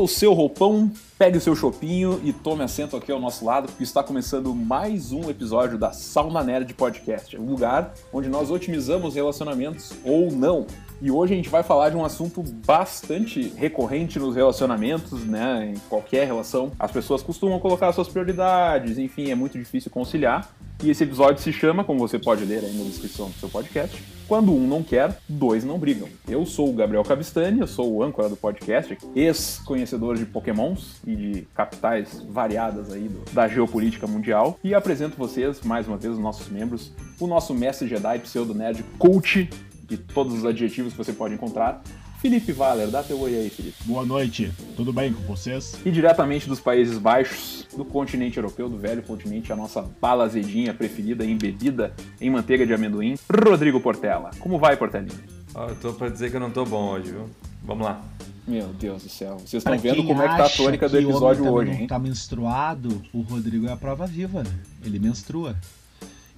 vista 0.00 0.02
o 0.02 0.08
seu 0.08 0.32
roupão, 0.32 0.90
pegue 1.18 1.38
o 1.38 1.40
seu 1.40 1.54
chopinho 1.54 2.20
e 2.24 2.32
tome 2.32 2.62
assento 2.62 2.96
aqui 2.96 3.12
ao 3.12 3.20
nosso 3.20 3.44
lado, 3.44 3.66
porque 3.68 3.82
está 3.82 4.02
começando 4.02 4.54
mais 4.54 5.12
um 5.12 5.28
episódio 5.28 5.76
da 5.76 5.92
Sauna 5.92 6.42
Nerd 6.42 6.72
Podcast, 6.74 7.36
um 7.36 7.50
lugar 7.50 7.92
onde 8.12 8.28
nós 8.28 8.50
otimizamos 8.50 9.14
relacionamentos 9.14 9.92
ou 10.04 10.30
não. 10.30 10.66
E 11.02 11.10
hoje 11.10 11.32
a 11.32 11.36
gente 11.36 11.48
vai 11.48 11.62
falar 11.62 11.88
de 11.88 11.96
um 11.96 12.04
assunto 12.04 12.42
bastante 12.66 13.54
recorrente 13.56 14.18
nos 14.18 14.36
relacionamentos, 14.36 15.24
né? 15.24 15.72
Em 15.74 15.78
qualquer 15.88 16.26
relação. 16.26 16.72
As 16.78 16.92
pessoas 16.92 17.22
costumam 17.22 17.58
colocar 17.58 17.90
suas 17.92 18.08
prioridades, 18.08 18.98
enfim, 18.98 19.30
é 19.30 19.34
muito 19.34 19.58
difícil 19.58 19.90
conciliar. 19.90 20.50
E 20.82 20.90
esse 20.90 21.04
episódio 21.04 21.42
se 21.42 21.52
chama, 21.52 21.84
como 21.84 21.98
você 21.98 22.18
pode 22.18 22.44
ler 22.44 22.64
aí 22.64 22.76
na 22.76 22.84
descrição 22.84 23.28
do 23.28 23.34
seu 23.34 23.48
podcast, 23.48 24.02
Quando 24.30 24.54
um 24.54 24.64
não 24.64 24.80
quer, 24.80 25.18
dois 25.28 25.64
não 25.64 25.76
brigam. 25.76 26.06
Eu 26.28 26.46
sou 26.46 26.70
o 26.70 26.72
Gabriel 26.72 27.02
Cabistani, 27.02 27.58
eu 27.58 27.66
sou 27.66 27.92
o 27.92 28.00
âncora 28.00 28.28
do 28.28 28.36
podcast, 28.36 28.96
ex-conhecedor 29.12 30.16
de 30.16 30.24
pokémons 30.24 31.00
e 31.04 31.16
de 31.16 31.48
capitais 31.52 32.24
variadas 32.28 32.92
aí 32.92 33.08
do, 33.08 33.24
da 33.32 33.48
geopolítica 33.48 34.06
mundial, 34.06 34.56
e 34.62 34.72
apresento 34.72 35.16
vocês, 35.16 35.62
mais 35.62 35.88
uma 35.88 35.96
vez, 35.96 36.14
os 36.14 36.20
nossos 36.20 36.48
membros, 36.48 36.92
o 37.18 37.26
nosso 37.26 37.52
mestre 37.52 37.88
Jedi, 37.88 38.20
pseudo-nerd, 38.20 38.84
coach, 39.00 39.50
de 39.90 39.98
todos 39.98 40.32
os 40.32 40.46
adjetivos 40.46 40.92
que 40.92 40.98
você 40.98 41.12
pode 41.12 41.34
encontrar. 41.34 41.82
Felipe 42.20 42.52
Valer, 42.52 42.88
dá 42.88 43.02
teu 43.02 43.18
oi 43.18 43.34
aí, 43.34 43.50
Felipe. 43.50 43.76
Boa 43.84 44.04
noite, 44.04 44.52
tudo 44.76 44.92
bem 44.92 45.12
com 45.12 45.22
vocês? 45.22 45.74
E 45.84 45.90
diretamente 45.90 46.46
dos 46.46 46.60
Países 46.60 46.98
Baixos, 46.98 47.66
do 47.74 47.84
continente 47.84 48.36
europeu, 48.36 48.68
do 48.68 48.76
velho 48.76 49.02
continente, 49.02 49.52
a 49.52 49.56
nossa 49.56 49.82
bala 50.00 50.24
azedinha 50.24 50.72
preferida, 50.74 51.24
embebida 51.24 51.94
em 52.20 52.28
manteiga 52.30 52.66
de 52.66 52.74
amendoim, 52.74 53.16
Rodrigo 53.48 53.80
Portela. 53.80 54.30
Como 54.38 54.58
vai, 54.58 54.76
Portelinha? 54.76 55.18
Oh, 55.54 55.62
eu 55.62 55.76
tô 55.76 55.92
pra 55.94 56.08
dizer 56.10 56.30
que 56.30 56.36
eu 56.36 56.40
não 56.40 56.50
tô 56.50 56.64
bom 56.64 56.90
hoje, 56.90 57.10
viu? 57.10 57.28
Vamos 57.64 57.86
lá. 57.86 58.04
Meu 58.46 58.68
Deus 58.68 59.02
do 59.02 59.08
céu. 59.08 59.38
Vocês 59.38 59.62
estão 59.62 59.78
vendo 59.78 60.04
como 60.04 60.22
é 60.22 60.28
que 60.28 60.36
tá 60.36 60.44
a 60.44 60.50
tônica 60.50 60.88
do 60.88 60.98
episódio 60.98 61.50
hoje, 61.50 61.72
hein? 61.72 61.86
tá 61.86 61.98
menstruado, 61.98 63.02
o 63.14 63.22
Rodrigo 63.22 63.66
é 63.66 63.72
a 63.72 63.76
prova 63.76 64.06
viva. 64.06 64.44
Ele 64.84 64.98
menstrua. 64.98 65.56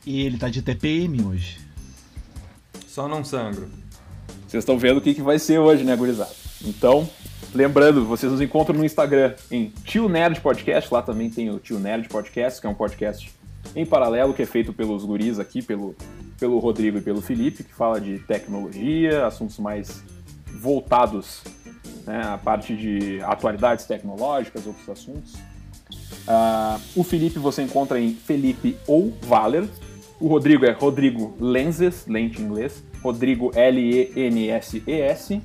E 0.07 0.21
ele 0.21 0.39
tá 0.39 0.49
de 0.49 0.63
TPM 0.63 1.25
hoje. 1.25 1.59
Só 2.93 3.09
não 3.09 3.25
sangro. 3.25 3.71
Vocês 4.47 4.61
estão 4.61 4.79
vendo 4.79 4.99
o 4.99 5.01
que, 5.01 5.15
que 5.15 5.23
vai 5.23 5.39
ser 5.39 5.59
hoje, 5.59 5.83
né, 5.83 5.97
gurizada? 5.97 6.31
Então, 6.63 7.09
lembrando, 7.55 8.05
vocês 8.05 8.31
nos 8.31 8.39
encontram 8.39 8.77
no 8.77 8.85
Instagram 8.85 9.35
em 9.51 9.73
Tio 9.83 10.11
Nerd 10.11 10.43
Podcast. 10.43 10.93
Lá 10.93 11.01
também 11.01 11.31
tem 11.31 11.49
o 11.49 11.59
Tio 11.59 11.79
Nerd 11.79 12.07
Podcast, 12.11 12.61
que 12.61 12.67
é 12.67 12.71
um 12.71 12.75
podcast 12.75 13.33
em 13.75 13.87
paralelo 13.87 14.35
que 14.35 14.43
é 14.43 14.45
feito 14.45 14.75
pelos 14.75 15.07
guris 15.07 15.39
aqui, 15.39 15.63
pelo, 15.63 15.97
pelo 16.39 16.59
Rodrigo 16.59 16.99
e 16.99 17.01
pelo 17.01 17.23
Felipe, 17.23 17.65
que 17.65 17.73
fala 17.73 17.99
de 17.99 18.19
tecnologia, 18.19 19.25
assuntos 19.25 19.57
mais 19.59 20.05
voltados 20.61 21.41
né, 22.07 22.21
à 22.27 22.37
parte 22.37 22.77
de 22.77 23.23
atualidades 23.23 23.87
tecnológicas, 23.87 24.67
outros 24.67 24.87
assuntos. 24.91 25.33
Uh, 26.29 26.79
o 26.95 27.03
Felipe 27.03 27.39
você 27.39 27.63
encontra 27.63 27.99
em 27.99 28.13
Felipe 28.13 28.77
ou 28.87 29.17
Valer. 29.23 29.67
O 30.23 30.29
Rodrigo 30.29 30.65
é 30.65 30.71
Rodrigo 30.71 31.37
Lenses, 31.41 32.07
lente 32.07 32.41
em 32.41 32.45
inglês. 32.45 32.85
Rodrigo 33.03 33.51
L-E-N-S-E-S. 33.57 35.43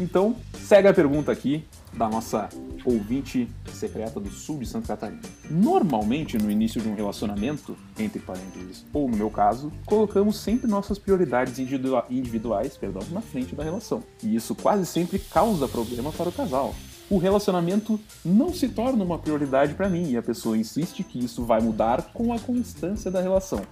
Então, 0.00 0.34
segue 0.54 0.88
a 0.88 0.94
pergunta 0.94 1.30
aqui 1.30 1.64
da 1.92 2.08
nossa 2.08 2.48
ouvinte 2.84 3.48
secreta 3.72 4.20
do 4.20 4.28
sul 4.28 4.58
de 4.58 4.66
Santa 4.66 4.88
Catarina. 4.88 5.22
Normalmente, 5.50 6.36
no 6.36 6.50
início 6.50 6.80
de 6.80 6.88
um 6.88 6.94
relacionamento, 6.94 7.76
entre 7.98 8.18
parênteses, 8.18 8.84
ou 8.92 9.08
no 9.08 9.16
meu 9.16 9.30
caso, 9.30 9.72
colocamos 9.86 10.36
sempre 10.36 10.68
nossas 10.68 10.98
prioridades 10.98 11.58
individuais 11.58 12.76
perdão, 12.76 13.02
na 13.10 13.20
frente 13.20 13.54
da 13.54 13.62
relação. 13.62 14.02
E 14.22 14.34
isso 14.34 14.54
quase 14.54 14.84
sempre 14.84 15.18
causa 15.18 15.68
problema 15.68 16.12
para 16.12 16.28
o 16.28 16.32
casal. 16.32 16.74
O 17.10 17.16
relacionamento 17.16 17.98
não 18.22 18.52
se 18.52 18.68
torna 18.68 19.02
uma 19.02 19.18
prioridade 19.18 19.74
para 19.74 19.88
mim 19.88 20.10
e 20.10 20.16
a 20.16 20.22
pessoa 20.22 20.58
insiste 20.58 21.02
que 21.02 21.18
isso 21.18 21.42
vai 21.42 21.60
mudar 21.60 22.10
com 22.12 22.32
a 22.34 22.38
constância 22.38 23.10
da 23.10 23.20
relação. 23.20 23.62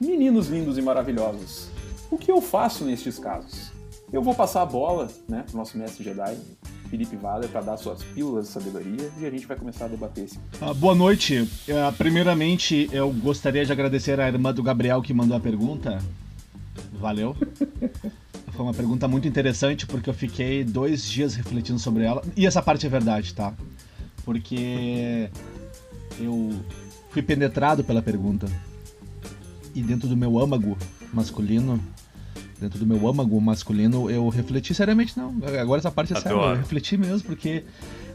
Meninos 0.00 0.46
lindos 0.46 0.78
e 0.78 0.82
maravilhosos, 0.82 1.68
o 2.08 2.16
que 2.16 2.30
eu 2.30 2.40
faço 2.40 2.84
nestes 2.84 3.18
casos? 3.18 3.72
Eu 4.12 4.22
vou 4.22 4.32
passar 4.32 4.62
a 4.62 4.66
bola 4.66 5.08
né, 5.28 5.42
para 5.44 5.54
o 5.54 5.58
nosso 5.58 5.76
mestre 5.76 6.04
Jedi, 6.04 6.38
Felipe 6.88 7.16
Valer, 7.16 7.50
para 7.50 7.62
dar 7.62 7.76
suas 7.76 8.02
pílulas 8.02 8.46
de 8.46 8.52
sabedoria 8.52 9.10
e 9.18 9.26
a 9.26 9.30
gente 9.30 9.46
vai 9.46 9.56
começar 9.56 9.86
a 9.86 9.88
debater 9.88 10.24
esse. 10.24 10.38
Uh, 10.62 10.72
boa 10.74 10.94
noite. 10.94 11.40
Uh, 11.40 11.92
primeiramente, 11.98 12.88
eu 12.92 13.10
gostaria 13.12 13.64
de 13.64 13.72
agradecer 13.72 14.20
à 14.20 14.28
irmã 14.28 14.54
do 14.54 14.62
Gabriel 14.62 15.02
que 15.02 15.12
mandou 15.12 15.36
a 15.36 15.40
pergunta. 15.40 15.98
Valeu. 16.92 17.36
Foi 18.58 18.66
uma 18.66 18.74
pergunta 18.74 19.06
muito 19.06 19.28
interessante 19.28 19.86
porque 19.86 20.10
eu 20.10 20.14
fiquei 20.14 20.64
dois 20.64 21.08
dias 21.08 21.36
refletindo 21.36 21.78
sobre 21.78 22.02
ela. 22.02 22.24
E 22.36 22.44
essa 22.44 22.60
parte 22.60 22.84
é 22.84 22.88
verdade, 22.88 23.32
tá? 23.32 23.54
Porque 24.24 25.30
eu 26.18 26.50
fui 27.10 27.22
penetrado 27.22 27.84
pela 27.84 28.02
pergunta. 28.02 28.48
E 29.76 29.80
dentro 29.80 30.08
do 30.08 30.16
meu 30.16 30.40
âmago 30.40 30.76
masculino 31.12 31.80
dentro 32.60 32.80
do 32.80 32.84
meu 32.84 33.06
âmago 33.06 33.40
masculino, 33.40 34.10
eu 34.10 34.28
refleti 34.28 34.74
seriamente, 34.74 35.16
não. 35.16 35.36
Agora 35.60 35.78
essa 35.78 35.92
parte 35.92 36.12
é 36.12 36.20
séria, 36.20 36.36
eu 36.36 36.56
refleti 36.56 36.96
mesmo, 36.96 37.28
porque 37.28 37.62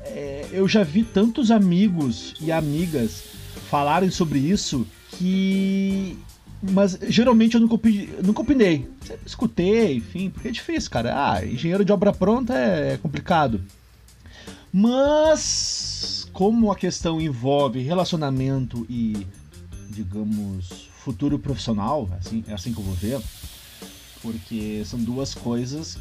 é, 0.02 0.46
eu 0.52 0.68
já 0.68 0.84
vi 0.84 1.06
tantos 1.06 1.52
amigos 1.52 2.34
e 2.42 2.52
amigas 2.52 3.24
falarem 3.70 4.10
sobre 4.10 4.40
isso 4.40 4.86
que. 5.12 5.83
Mas 6.72 6.98
geralmente 7.10 7.56
eu 7.56 7.62
nunca, 7.62 7.78
nunca 8.24 8.42
opinei. 8.42 8.90
Sempre 9.06 9.28
escutei, 9.28 9.98
enfim, 9.98 10.30
porque 10.30 10.48
é 10.48 10.52
difícil, 10.52 10.90
cara. 10.90 11.14
Ah, 11.16 11.46
engenheiro 11.46 11.84
de 11.84 11.92
obra 11.92 12.14
pronta 12.14 12.54
é, 12.54 12.94
é 12.94 12.98
complicado. 12.98 13.62
Mas, 14.72 16.28
como 16.32 16.72
a 16.72 16.76
questão 16.76 17.20
envolve 17.20 17.80
relacionamento 17.82 18.86
e, 18.90 19.28
digamos, 19.90 20.90
futuro 21.04 21.38
profissional, 21.38 22.10
assim, 22.18 22.44
é 22.48 22.54
assim 22.54 22.74
que 22.74 22.80
eu 22.80 22.84
vou 22.84 22.96
ver 22.96 23.22
porque 24.24 24.82
são 24.86 24.98
duas 25.04 25.36
coisas. 25.36 25.98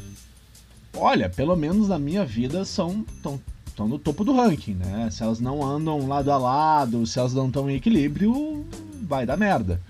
Olha, 0.95 1.29
pelo 1.29 1.55
menos 1.55 1.89
na 1.89 1.99
minha 1.99 2.23
vida 2.23 2.63
são 2.63 3.05
tão, 3.21 3.39
estão 3.67 3.87
no 3.87 3.99
topo 3.99 4.23
do 4.23 4.33
ranking, 4.33 4.75
né? 4.75 5.09
Se 5.11 5.21
elas 5.21 5.41
não 5.41 5.63
andam 5.63 6.07
lado 6.07 6.31
a 6.31 6.37
lado, 6.37 7.05
se 7.05 7.19
elas 7.19 7.33
não 7.33 7.47
estão 7.47 7.69
em 7.69 7.75
equilíbrio, 7.75 8.65
vai 9.01 9.25
dar 9.25 9.35
merda. 9.35 9.81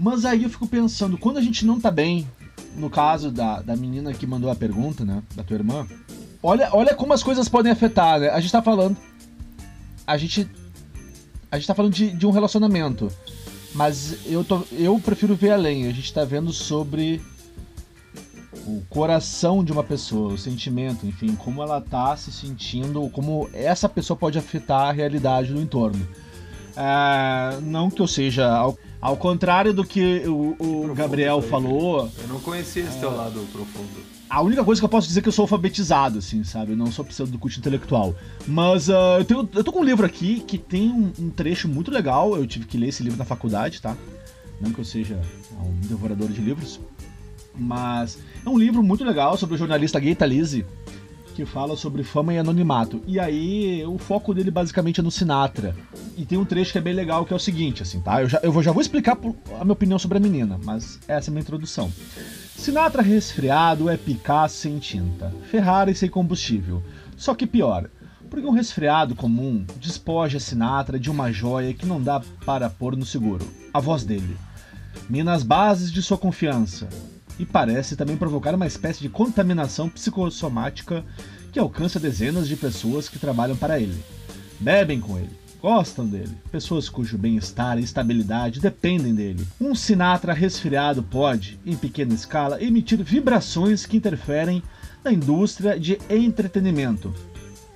Mas 0.00 0.24
aí 0.24 0.44
eu 0.44 0.48
fico 0.48 0.66
pensando, 0.66 1.18
quando 1.18 1.36
a 1.36 1.42
gente 1.42 1.66
não 1.66 1.78
tá 1.78 1.90
bem, 1.90 2.26
no 2.74 2.88
caso 2.88 3.30
da, 3.30 3.60
da 3.60 3.76
menina 3.76 4.14
que 4.14 4.26
mandou 4.26 4.50
a 4.50 4.56
pergunta, 4.56 5.04
né? 5.04 5.22
Da 5.36 5.44
tua 5.44 5.56
irmã, 5.56 5.86
olha, 6.42 6.70
olha 6.72 6.94
como 6.94 7.12
as 7.12 7.22
coisas 7.22 7.50
podem 7.50 7.70
afetar, 7.70 8.18
né? 8.18 8.30
A 8.30 8.40
gente 8.40 8.50
tá 8.50 8.62
falando. 8.62 8.96
A 10.06 10.16
gente. 10.16 10.48
A 11.52 11.58
gente 11.58 11.66
tá 11.66 11.74
falando 11.74 11.92
de, 11.92 12.12
de 12.12 12.26
um 12.26 12.30
relacionamento. 12.30 13.12
Mas 13.74 14.24
eu, 14.24 14.42
tô, 14.42 14.62
eu 14.72 14.98
prefiro 14.98 15.34
ver 15.34 15.50
além. 15.50 15.86
A 15.86 15.92
gente 15.92 16.14
tá 16.14 16.24
vendo 16.24 16.50
sobre 16.50 17.20
o 18.66 18.82
coração 18.88 19.62
de 19.62 19.70
uma 19.70 19.84
pessoa, 19.84 20.32
o 20.32 20.38
sentimento, 20.38 21.06
enfim, 21.06 21.34
como 21.34 21.62
ela 21.62 21.78
tá 21.78 22.16
se 22.16 22.32
sentindo, 22.32 23.06
como 23.10 23.50
essa 23.52 23.88
pessoa 23.88 24.16
pode 24.16 24.38
afetar 24.38 24.88
a 24.88 24.92
realidade 24.92 25.52
do 25.52 25.60
entorno. 25.60 26.08
É, 26.74 27.60
não 27.60 27.90
que 27.90 28.00
eu 28.00 28.08
seja 28.08 28.48
ao, 29.00 29.16
contrário 29.16 29.72
do 29.72 29.84
que 29.84 30.22
o, 30.26 30.56
o 30.58 30.94
Gabriel 30.94 31.40
falou. 31.40 32.10
Eu 32.20 32.28
não 32.28 32.40
conhecia 32.40 32.82
esse 32.82 32.96
é, 32.96 33.00
teu 33.00 33.16
lado 33.16 33.40
profundo. 33.52 33.88
A 34.28 34.42
única 34.42 34.62
coisa 34.64 34.80
que 34.80 34.84
eu 34.84 34.88
posso 34.88 35.08
dizer 35.08 35.20
é 35.20 35.22
que 35.22 35.28
eu 35.28 35.32
sou 35.32 35.42
alfabetizado, 35.42 36.18
assim, 36.18 36.44
sabe? 36.44 36.72
Eu 36.72 36.76
não 36.76 36.92
sou 36.92 37.04
precisando 37.04 37.32
do 37.32 37.38
curso 37.38 37.58
intelectual. 37.58 38.14
Mas 38.46 38.88
uh, 38.88 39.18
eu, 39.18 39.24
tenho, 39.24 39.48
eu 39.54 39.64
tô 39.64 39.72
com 39.72 39.80
um 39.80 39.84
livro 39.84 40.06
aqui 40.06 40.40
que 40.40 40.56
tem 40.56 40.88
um, 40.88 41.12
um, 41.18 41.30
trecho 41.30 41.68
muito 41.68 41.90
legal. 41.90 42.36
Eu 42.36 42.46
tive 42.46 42.66
que 42.66 42.78
ler 42.78 42.88
esse 42.88 43.02
livro 43.02 43.18
na 43.18 43.24
faculdade, 43.24 43.82
tá? 43.82 43.96
Não 44.60 44.70
que 44.70 44.78
eu 44.78 44.84
seja 44.84 45.20
um 45.60 45.88
devorador 45.88 46.28
de 46.28 46.40
livros, 46.40 46.78
mas 47.56 48.18
é 48.44 48.48
um 48.48 48.58
livro 48.58 48.82
muito 48.82 49.04
legal 49.04 49.36
sobre 49.36 49.54
o 49.54 49.58
jornalista 49.58 49.98
gay 49.98 50.14
Talise, 50.14 50.64
que 51.34 51.46
fala 51.46 51.76
sobre 51.76 52.02
fama 52.02 52.34
e 52.34 52.38
anonimato. 52.38 53.02
E 53.06 53.18
aí 53.18 53.84
o 53.86 53.98
foco 53.98 54.34
dele 54.34 54.50
basicamente 54.50 55.00
é 55.00 55.02
no 55.02 55.10
Sinatra. 55.10 55.74
E 56.16 56.24
tem 56.24 56.38
um 56.38 56.44
trecho 56.44 56.72
que 56.72 56.78
é 56.78 56.80
bem 56.80 56.94
legal 56.94 57.24
que 57.24 57.32
é 57.32 57.36
o 57.36 57.40
seguinte, 57.40 57.82
assim, 57.82 58.00
tá? 58.00 58.22
Eu 58.22 58.28
já, 58.28 58.40
eu 58.42 58.62
já 58.62 58.72
vou 58.72 58.80
explicar 58.80 59.16
a 59.58 59.64
minha 59.64 59.72
opinião 59.72 59.98
sobre 59.98 60.18
a 60.18 60.20
menina, 60.20 60.58
mas 60.64 60.98
essa 61.08 61.28
é 61.28 61.30
a 61.30 61.32
minha 61.32 61.42
introdução. 61.42 61.90
Sinatra 62.56 63.02
resfriado 63.02 63.88
é 63.88 63.96
Picasso 63.96 64.56
sem 64.56 64.78
tinta, 64.78 65.32
Ferrari 65.50 65.94
sem 65.94 66.10
combustível. 66.10 66.82
Só 67.16 67.34
que 67.34 67.46
pior, 67.46 67.88
porque 68.28 68.46
um 68.46 68.52
resfriado 68.52 69.14
comum 69.14 69.64
despoja 69.78 70.38
Sinatra 70.38 70.98
de 70.98 71.10
uma 71.10 71.32
joia 71.32 71.74
que 71.74 71.86
não 71.86 72.02
dá 72.02 72.20
para 72.44 72.70
pôr 72.70 72.96
no 72.96 73.04
seguro, 73.04 73.46
a 73.72 73.80
voz 73.80 74.04
dele. 74.04 74.36
Mina 75.08 75.32
as 75.32 75.42
bases 75.42 75.90
de 75.90 76.02
sua 76.02 76.16
confiança, 76.16 76.88
e 77.40 77.46
parece 77.46 77.96
também 77.96 78.18
provocar 78.18 78.54
uma 78.54 78.66
espécie 78.66 79.00
de 79.00 79.08
contaminação 79.08 79.88
psicossomática 79.88 81.02
que 81.50 81.58
alcança 81.58 81.98
dezenas 81.98 82.46
de 82.46 82.54
pessoas 82.54 83.08
que 83.08 83.18
trabalham 83.18 83.56
para 83.56 83.80
ele. 83.80 83.98
Bebem 84.60 85.00
com 85.00 85.16
ele, 85.16 85.30
gostam 85.62 86.06
dele, 86.06 86.36
pessoas 86.52 86.90
cujo 86.90 87.16
bem-estar 87.16 87.78
e 87.78 87.82
estabilidade 87.82 88.60
dependem 88.60 89.14
dele. 89.14 89.48
Um 89.58 89.74
Sinatra 89.74 90.34
resfriado 90.34 91.02
pode, 91.02 91.58
em 91.64 91.74
pequena 91.74 92.12
escala, 92.12 92.62
emitir 92.62 93.02
vibrações 93.02 93.86
que 93.86 93.96
interferem 93.96 94.62
na 95.02 95.10
indústria 95.10 95.80
de 95.80 95.98
entretenimento. 96.10 97.10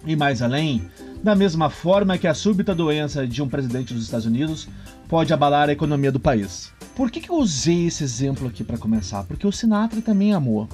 E 0.06 0.14
mais 0.14 0.42
além, 0.42 0.90
da 1.22 1.34
mesma 1.34 1.70
forma 1.70 2.18
que 2.18 2.26
a 2.26 2.34
súbita 2.34 2.74
doença 2.74 3.26
de 3.26 3.42
um 3.42 3.48
presidente 3.48 3.94
dos 3.94 4.04
Estados 4.04 4.26
Unidos 4.26 4.68
pode 5.08 5.32
abalar 5.32 5.70
a 5.70 5.72
economia 5.72 6.12
do 6.12 6.20
país. 6.20 6.70
Por 6.94 7.10
que, 7.10 7.20
que 7.20 7.30
eu 7.30 7.36
usei 7.36 7.86
esse 7.86 8.04
exemplo 8.04 8.46
aqui 8.46 8.62
para 8.62 8.78
começar? 8.78 9.24
Porque 9.24 9.46
o 9.46 9.52
Sinatra 9.52 10.00
também 10.00 10.32
amou. 10.32 10.68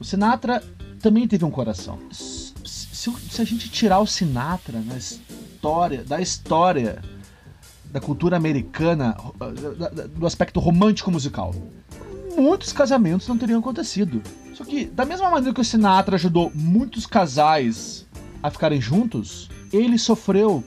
O 0.00 0.04
Sinatra 0.04 0.62
também 1.00 1.28
teve 1.28 1.44
um 1.44 1.50
coração. 1.50 1.98
Se, 2.10 2.52
se, 2.64 3.10
se 3.12 3.42
a 3.42 3.44
gente 3.44 3.70
tirar 3.70 3.98
o 4.00 4.06
Sinatra 4.06 4.80
na 4.80 4.96
história, 4.96 6.02
da 6.04 6.20
história 6.20 7.02
da 7.90 8.00
cultura 8.00 8.36
americana, 8.36 9.16
do 10.14 10.26
aspecto 10.26 10.60
romântico 10.60 11.10
musical, 11.10 11.54
muitos 12.36 12.72
casamentos 12.72 13.26
não 13.28 13.38
teriam 13.38 13.60
acontecido. 13.60 14.22
Só 14.54 14.64
que, 14.64 14.86
da 14.86 15.04
mesma 15.04 15.30
maneira 15.30 15.54
que 15.54 15.60
o 15.60 15.64
Sinatra 15.64 16.16
ajudou 16.16 16.50
muitos 16.54 17.06
casais 17.06 18.06
a 18.42 18.50
ficarem 18.50 18.80
juntos, 18.80 19.48
ele 19.72 19.98
sofreu 19.98 20.62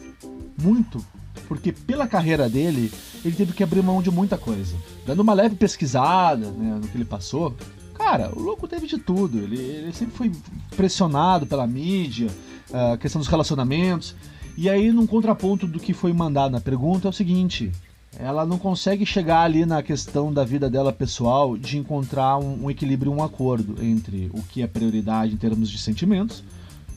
muito, 0.57 1.03
porque 1.51 1.73
pela 1.73 2.07
carreira 2.07 2.47
dele, 2.47 2.89
ele 3.25 3.35
teve 3.35 3.51
que 3.51 3.61
abrir 3.61 3.83
mão 3.83 4.01
de 4.01 4.09
muita 4.09 4.37
coisa. 4.37 4.73
Dando 5.05 5.19
uma 5.19 5.33
leve 5.33 5.53
pesquisada 5.53 6.49
né, 6.49 6.79
no 6.81 6.87
que 6.87 6.95
ele 6.95 7.03
passou, 7.03 7.53
cara, 7.93 8.31
o 8.33 8.39
louco 8.41 8.69
teve 8.69 8.87
de 8.87 8.97
tudo. 8.97 9.37
Ele, 9.37 9.57
ele 9.57 9.91
sempre 9.91 10.15
foi 10.15 10.31
pressionado 10.77 11.45
pela 11.45 11.67
mídia, 11.67 12.29
a 12.71 12.95
questão 12.95 13.19
dos 13.19 13.27
relacionamentos. 13.27 14.15
E 14.55 14.69
aí, 14.69 14.93
num 14.93 15.05
contraponto 15.05 15.67
do 15.67 15.77
que 15.77 15.91
foi 15.93 16.13
mandado 16.13 16.53
na 16.53 16.61
pergunta, 16.61 17.09
é 17.09 17.09
o 17.09 17.13
seguinte: 17.13 17.69
ela 18.17 18.45
não 18.45 18.57
consegue 18.57 19.05
chegar 19.05 19.41
ali 19.41 19.65
na 19.65 19.83
questão 19.83 20.31
da 20.31 20.45
vida 20.45 20.69
dela 20.69 20.93
pessoal 20.93 21.57
de 21.57 21.77
encontrar 21.77 22.37
um, 22.37 22.63
um 22.63 22.71
equilíbrio, 22.71 23.11
um 23.11 23.21
acordo 23.21 23.83
entre 23.83 24.31
o 24.33 24.41
que 24.41 24.61
é 24.61 24.67
prioridade 24.67 25.33
em 25.33 25.37
termos 25.37 25.69
de 25.69 25.77
sentimentos 25.79 26.45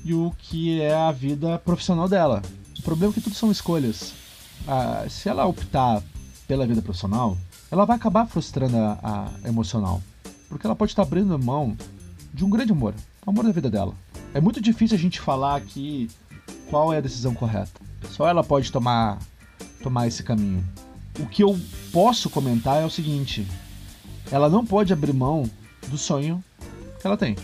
e 0.05 0.15
o 0.15 0.33
que 0.39 0.81
é 0.81 0.95
a 0.95 1.11
vida 1.11 1.59
profissional 1.59 2.09
dela. 2.09 2.41
O 2.79 2.83
problema 2.83 3.13
é 3.13 3.15
que 3.15 3.21
tudo 3.21 3.35
são 3.35 3.51
escolhas. 3.51 4.23
Ah, 4.67 5.05
se 5.09 5.29
ela 5.29 5.47
optar 5.47 6.03
pela 6.47 6.67
vida 6.67 6.83
profissional, 6.83 7.37
ela 7.71 7.85
vai 7.85 7.97
acabar 7.97 8.27
frustrando 8.27 8.77
a, 8.77 9.31
a 9.43 9.49
emocional. 9.49 10.03
Porque 10.49 10.67
ela 10.67 10.77
pode 10.77 10.93
estar 10.93 11.03
abrindo 11.03 11.39
mão 11.39 11.77
de 12.33 12.45
um 12.45 12.51
grande 12.51 12.73
amor, 12.73 12.95
o 13.27 13.31
amor 13.31 13.45
da 13.45 13.53
vida 13.53 13.71
dela. 13.71 13.95
É 14.33 14.41
muito 14.41 14.61
difícil 14.61 14.97
a 14.97 15.01
gente 15.01 15.21
falar 15.21 15.57
aqui 15.57 16.11
qual 16.69 16.93
é 16.93 16.99
a 16.99 17.01
decisão 17.01 17.35
correta. 17.35 17.81
Só 18.11 18.29
ela 18.29 18.45
pode 18.45 18.71
tomar, 18.71 19.19
tomar 19.83 20.07
esse 20.07 20.23
caminho. 20.23 20.65
O 21.19 21.27
que 21.27 21.43
eu 21.43 21.59
posso 21.93 22.29
comentar 22.29 22.83
é 22.83 22.85
o 22.85 22.91
seguinte: 22.91 23.47
ela 24.31 24.49
não 24.49 24.65
pode 24.65 24.93
abrir 24.93 25.13
mão 25.13 25.49
do 25.89 25.97
sonho 25.97 26.43
que 27.01 27.07
ela 27.07 27.17
tem, 27.17 27.37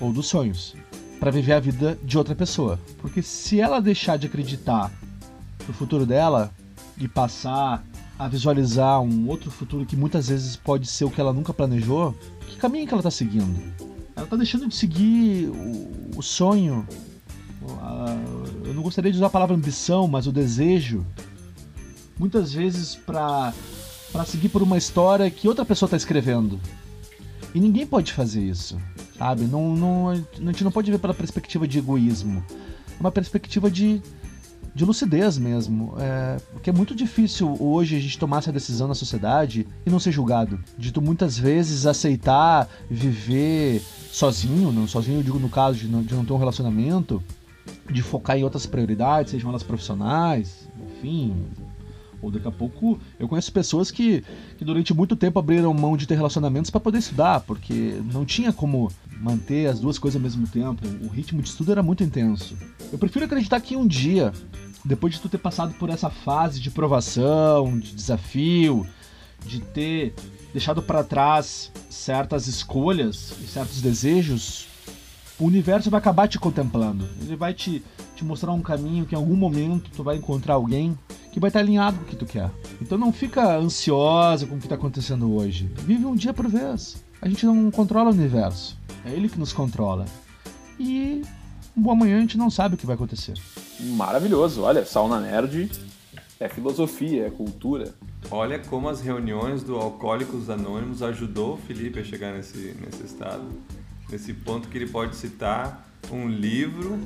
ou 0.00 0.12
dos 0.12 0.26
sonhos, 0.26 0.74
para 1.18 1.30
viver 1.30 1.52
a 1.52 1.60
vida 1.60 1.98
de 2.02 2.16
outra 2.16 2.34
pessoa. 2.34 2.78
Porque 2.98 3.22
se 3.22 3.60
ela 3.60 3.80
deixar 3.80 4.16
de 4.16 4.26
acreditar 4.26 4.90
no 5.66 5.74
futuro 5.74 6.06
dela 6.06 6.52
e 6.98 7.08
passar 7.08 7.84
a 8.18 8.28
visualizar 8.28 9.00
um 9.00 9.28
outro 9.28 9.50
futuro 9.50 9.84
que 9.84 9.96
muitas 9.96 10.28
vezes 10.28 10.56
pode 10.56 10.86
ser 10.86 11.04
o 11.04 11.10
que 11.10 11.20
ela 11.20 11.32
nunca 11.32 11.52
planejou, 11.52 12.14
que 12.46 12.56
caminho 12.56 12.86
que 12.86 12.94
ela 12.94 13.00
está 13.00 13.10
seguindo? 13.10 13.60
Ela 14.14 14.24
está 14.24 14.36
deixando 14.36 14.68
de 14.68 14.74
seguir 14.74 15.48
o, 15.48 16.18
o 16.18 16.22
sonho. 16.22 16.86
A, 17.80 18.16
eu 18.64 18.74
não 18.74 18.82
gostaria 18.82 19.10
de 19.10 19.16
usar 19.16 19.26
a 19.26 19.30
palavra 19.30 19.56
ambição, 19.56 20.06
mas 20.06 20.26
o 20.26 20.32
desejo. 20.32 21.04
Muitas 22.18 22.52
vezes 22.52 22.94
para 22.94 23.52
para 24.12 24.26
seguir 24.26 24.50
por 24.50 24.62
uma 24.62 24.76
história 24.76 25.30
que 25.30 25.48
outra 25.48 25.64
pessoa 25.64 25.86
está 25.86 25.96
escrevendo. 25.96 26.60
E 27.54 27.58
ninguém 27.58 27.86
pode 27.86 28.12
fazer 28.12 28.42
isso, 28.42 28.78
sabe? 29.18 29.44
Não, 29.44 29.74
não, 29.74 30.08
a 30.10 30.14
gente 30.16 30.62
não 30.62 30.70
pode 30.70 30.90
ver 30.90 30.98
pela 30.98 31.14
perspectiva 31.14 31.66
de 31.66 31.78
egoísmo. 31.78 32.44
É 32.50 33.00
uma 33.00 33.10
perspectiva 33.10 33.70
de 33.70 34.02
de 34.74 34.84
lucidez 34.84 35.38
mesmo. 35.38 35.94
É, 35.98 36.36
porque 36.52 36.70
é 36.70 36.72
muito 36.72 36.94
difícil 36.94 37.56
hoje 37.60 37.96
a 37.96 38.00
gente 38.00 38.18
tomar 38.18 38.38
essa 38.38 38.52
decisão 38.52 38.88
na 38.88 38.94
sociedade 38.94 39.66
e 39.84 39.90
não 39.90 39.98
ser 39.98 40.12
julgado. 40.12 40.58
De 40.76 40.92
tu 40.92 41.00
muitas 41.02 41.38
vezes 41.38 41.86
aceitar 41.86 42.68
viver 42.90 43.82
sozinho, 44.10 44.72
não 44.72 44.86
sozinho 44.86 45.18
eu 45.18 45.22
digo 45.22 45.38
no 45.38 45.48
caso 45.48 45.78
de 45.78 45.88
não, 45.88 46.02
de 46.02 46.14
não 46.14 46.24
ter 46.24 46.32
um 46.32 46.38
relacionamento, 46.38 47.22
de 47.90 48.02
focar 48.02 48.36
em 48.36 48.44
outras 48.44 48.66
prioridades, 48.66 49.30
sejam 49.32 49.50
elas 49.50 49.62
profissionais, 49.62 50.68
enfim. 50.98 51.34
Ou 52.22 52.30
daqui 52.30 52.46
a 52.46 52.52
pouco 52.52 52.98
eu 53.18 53.28
conheço 53.28 53.52
pessoas 53.52 53.90
que, 53.90 54.24
que 54.56 54.64
durante 54.64 54.94
muito 54.94 55.16
tempo 55.16 55.38
abriram 55.38 55.74
mão 55.74 55.96
de 55.96 56.06
ter 56.06 56.14
relacionamentos 56.14 56.70
para 56.70 56.80
poder 56.80 56.98
estudar, 56.98 57.40
porque 57.40 58.00
não 58.12 58.24
tinha 58.24 58.52
como 58.52 58.90
manter 59.20 59.66
as 59.66 59.80
duas 59.80 59.98
coisas 59.98 60.16
ao 60.16 60.22
mesmo 60.22 60.46
tempo. 60.46 60.86
O 61.02 61.08
ritmo 61.08 61.42
de 61.42 61.48
estudo 61.48 61.72
era 61.72 61.82
muito 61.82 62.02
intenso. 62.04 62.56
Eu 62.92 62.98
prefiro 62.98 63.24
acreditar 63.24 63.60
que 63.60 63.76
um 63.76 63.86
dia 63.86 64.32
depois 64.84 65.14
de 65.14 65.20
tu 65.20 65.28
ter 65.28 65.38
passado 65.38 65.74
por 65.74 65.90
essa 65.90 66.10
fase 66.10 66.60
de 66.60 66.70
provação, 66.70 67.78
de 67.78 67.94
desafio, 67.94 68.86
de 69.44 69.60
ter 69.60 70.14
deixado 70.52 70.82
para 70.82 71.04
trás 71.04 71.70
certas 71.88 72.46
escolhas 72.46 73.34
e 73.42 73.46
certos 73.46 73.80
desejos, 73.80 74.66
o 75.38 75.44
universo 75.44 75.90
vai 75.90 75.98
acabar 75.98 76.28
te 76.28 76.38
contemplando. 76.38 77.08
Ele 77.20 77.36
vai 77.36 77.54
te, 77.54 77.82
te 78.14 78.24
mostrar 78.24 78.52
um 78.52 78.60
caminho 78.60 79.06
que 79.06 79.14
em 79.14 79.18
algum 79.18 79.36
momento 79.36 79.90
tu 79.90 80.02
vai 80.02 80.16
encontrar 80.16 80.54
alguém 80.54 80.96
que 81.32 81.40
vai 81.40 81.48
estar 81.48 81.60
alinhado 81.60 81.96
com 81.96 82.04
o 82.04 82.06
que 82.06 82.14
tu 82.14 82.26
quer. 82.26 82.50
Então 82.80 82.98
não 82.98 83.12
fica 83.12 83.56
ansiosa 83.56 84.46
com 84.46 84.54
o 84.54 84.58
que 84.58 84.66
está 84.66 84.74
acontecendo 84.74 85.34
hoje. 85.34 85.68
Vive 85.78 86.04
um 86.04 86.14
dia 86.14 86.34
por 86.34 86.46
vez. 86.46 87.02
A 87.20 87.28
gente 87.28 87.46
não 87.46 87.70
controla 87.70 88.10
o 88.10 88.12
universo. 88.12 88.78
É 89.04 89.10
ele 89.10 89.28
que 89.28 89.38
nos 89.38 89.52
controla. 89.52 90.04
E 90.78 91.22
um 91.74 91.90
amanhã 91.90 92.18
a 92.18 92.20
gente 92.20 92.36
não 92.36 92.50
sabe 92.50 92.74
o 92.74 92.78
que 92.78 92.86
vai 92.86 92.94
acontecer. 92.94 93.34
Maravilhoso. 93.80 94.62
Olha, 94.62 94.84
Sauna 94.84 95.18
Nerd 95.20 95.70
é 96.38 96.48
filosofia, 96.48 97.26
é 97.26 97.30
cultura. 97.30 97.94
Olha 98.30 98.58
como 98.58 98.88
as 98.88 99.00
reuniões 99.00 99.62
do 99.62 99.76
Alcoólicos 99.76 100.50
Anônimos 100.50 101.02
ajudou 101.02 101.54
o 101.54 101.56
Felipe 101.56 101.98
a 101.98 102.04
chegar 102.04 102.34
nesse, 102.34 102.76
nesse 102.78 103.04
estado. 103.04 103.44
Nesse 104.10 104.34
ponto 104.34 104.68
que 104.68 104.76
ele 104.76 104.88
pode 104.88 105.16
citar 105.16 105.88
um 106.10 106.28
livro 106.28 106.98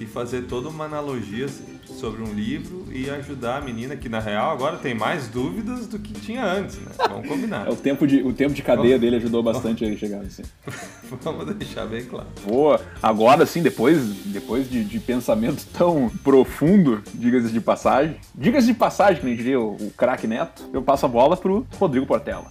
e 0.00 0.06
fazer 0.06 0.42
toda 0.42 0.68
uma 0.68 0.84
analogia 0.84 1.46
sobre 1.86 2.22
um 2.22 2.32
livro 2.32 2.86
e 2.92 3.08
ajudar 3.10 3.58
a 3.58 3.60
menina 3.60 3.96
que 3.96 4.08
na 4.08 4.20
real 4.20 4.50
agora 4.50 4.76
tem 4.76 4.94
mais 4.94 5.28
dúvidas 5.28 5.86
do 5.86 5.98
que 5.98 6.12
tinha 6.12 6.44
antes, 6.44 6.76
né? 6.78 6.92
Vamos 6.98 7.28
combinar. 7.28 7.54
É, 7.64 7.70
o 7.70 7.76
tempo 7.76 8.06
de 8.06 8.22
o 8.22 8.32
tempo 8.32 8.52
de 8.52 8.62
cadeia 8.62 8.98
dele 8.98 9.16
ajudou 9.16 9.42
bastante 9.42 9.84
a 9.84 9.86
ele 9.86 9.96
chegar 9.96 10.20
assim. 10.20 10.42
Vamos 11.22 11.54
deixar 11.54 11.86
bem 11.86 12.04
claro. 12.04 12.26
Boa. 12.46 12.80
Agora 13.02 13.46
sim, 13.46 13.62
depois 13.62 14.02
depois 14.26 14.68
de, 14.68 14.84
de 14.84 14.98
pensamento 14.98 15.64
tão 15.72 16.10
profundo, 16.22 17.02
diga-se 17.14 17.52
de 17.52 17.60
passagem, 17.60 18.16
diga-se 18.34 18.66
de 18.66 18.74
passagem, 18.74 19.20
que 19.20 19.26
nem 19.26 19.36
diria 19.36 19.60
o, 19.60 19.74
o 19.76 19.92
craque 19.96 20.26
Neto, 20.26 20.68
eu 20.72 20.82
passo 20.82 21.06
a 21.06 21.08
bola 21.08 21.36
pro 21.36 21.66
Rodrigo 21.78 22.06
Portela. 22.06 22.46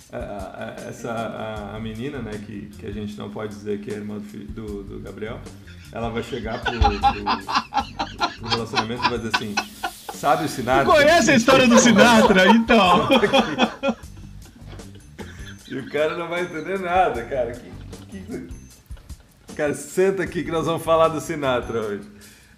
essa 0.87 1.11
a, 1.11 1.75
a, 1.75 1.79
menina, 1.79 2.19
né, 2.19 2.31
que, 2.45 2.69
que 2.79 2.87
a 2.87 2.91
gente 2.91 3.17
não 3.17 3.29
pode 3.29 3.53
dizer 3.53 3.79
que 3.81 3.91
é 3.91 3.95
irmã 3.95 4.17
do, 4.17 4.37
do, 4.45 4.83
do 4.83 4.99
Gabriel, 4.99 5.39
ela 5.91 6.09
vai 6.09 6.23
chegar 6.23 6.59
pro, 6.61 6.79
pro, 6.79 7.32
pro 8.39 8.49
relacionamento 8.49 9.09
vai 9.09 9.17
dizer 9.17 9.35
assim: 9.35 9.55
sabe 10.13 10.45
o 10.45 10.49
Sinatra? 10.49 10.85
conhece 10.85 11.31
a 11.31 11.35
história 11.35 11.67
do 11.67 11.79
Sinatra, 11.79 12.47
então? 12.49 13.09
e 15.67 15.77
o 15.77 15.89
cara 15.89 16.17
não 16.17 16.27
vai 16.27 16.41
entender 16.41 16.79
nada, 16.79 17.23
cara. 17.23 17.51
Que, 17.51 17.71
que... 18.19 18.49
Cara, 19.55 19.73
senta 19.73 20.23
aqui 20.23 20.43
que 20.43 20.51
nós 20.51 20.65
vamos 20.65 20.83
falar 20.83 21.09
do 21.09 21.21
Sinatra 21.21 21.79
hoje. 21.79 22.09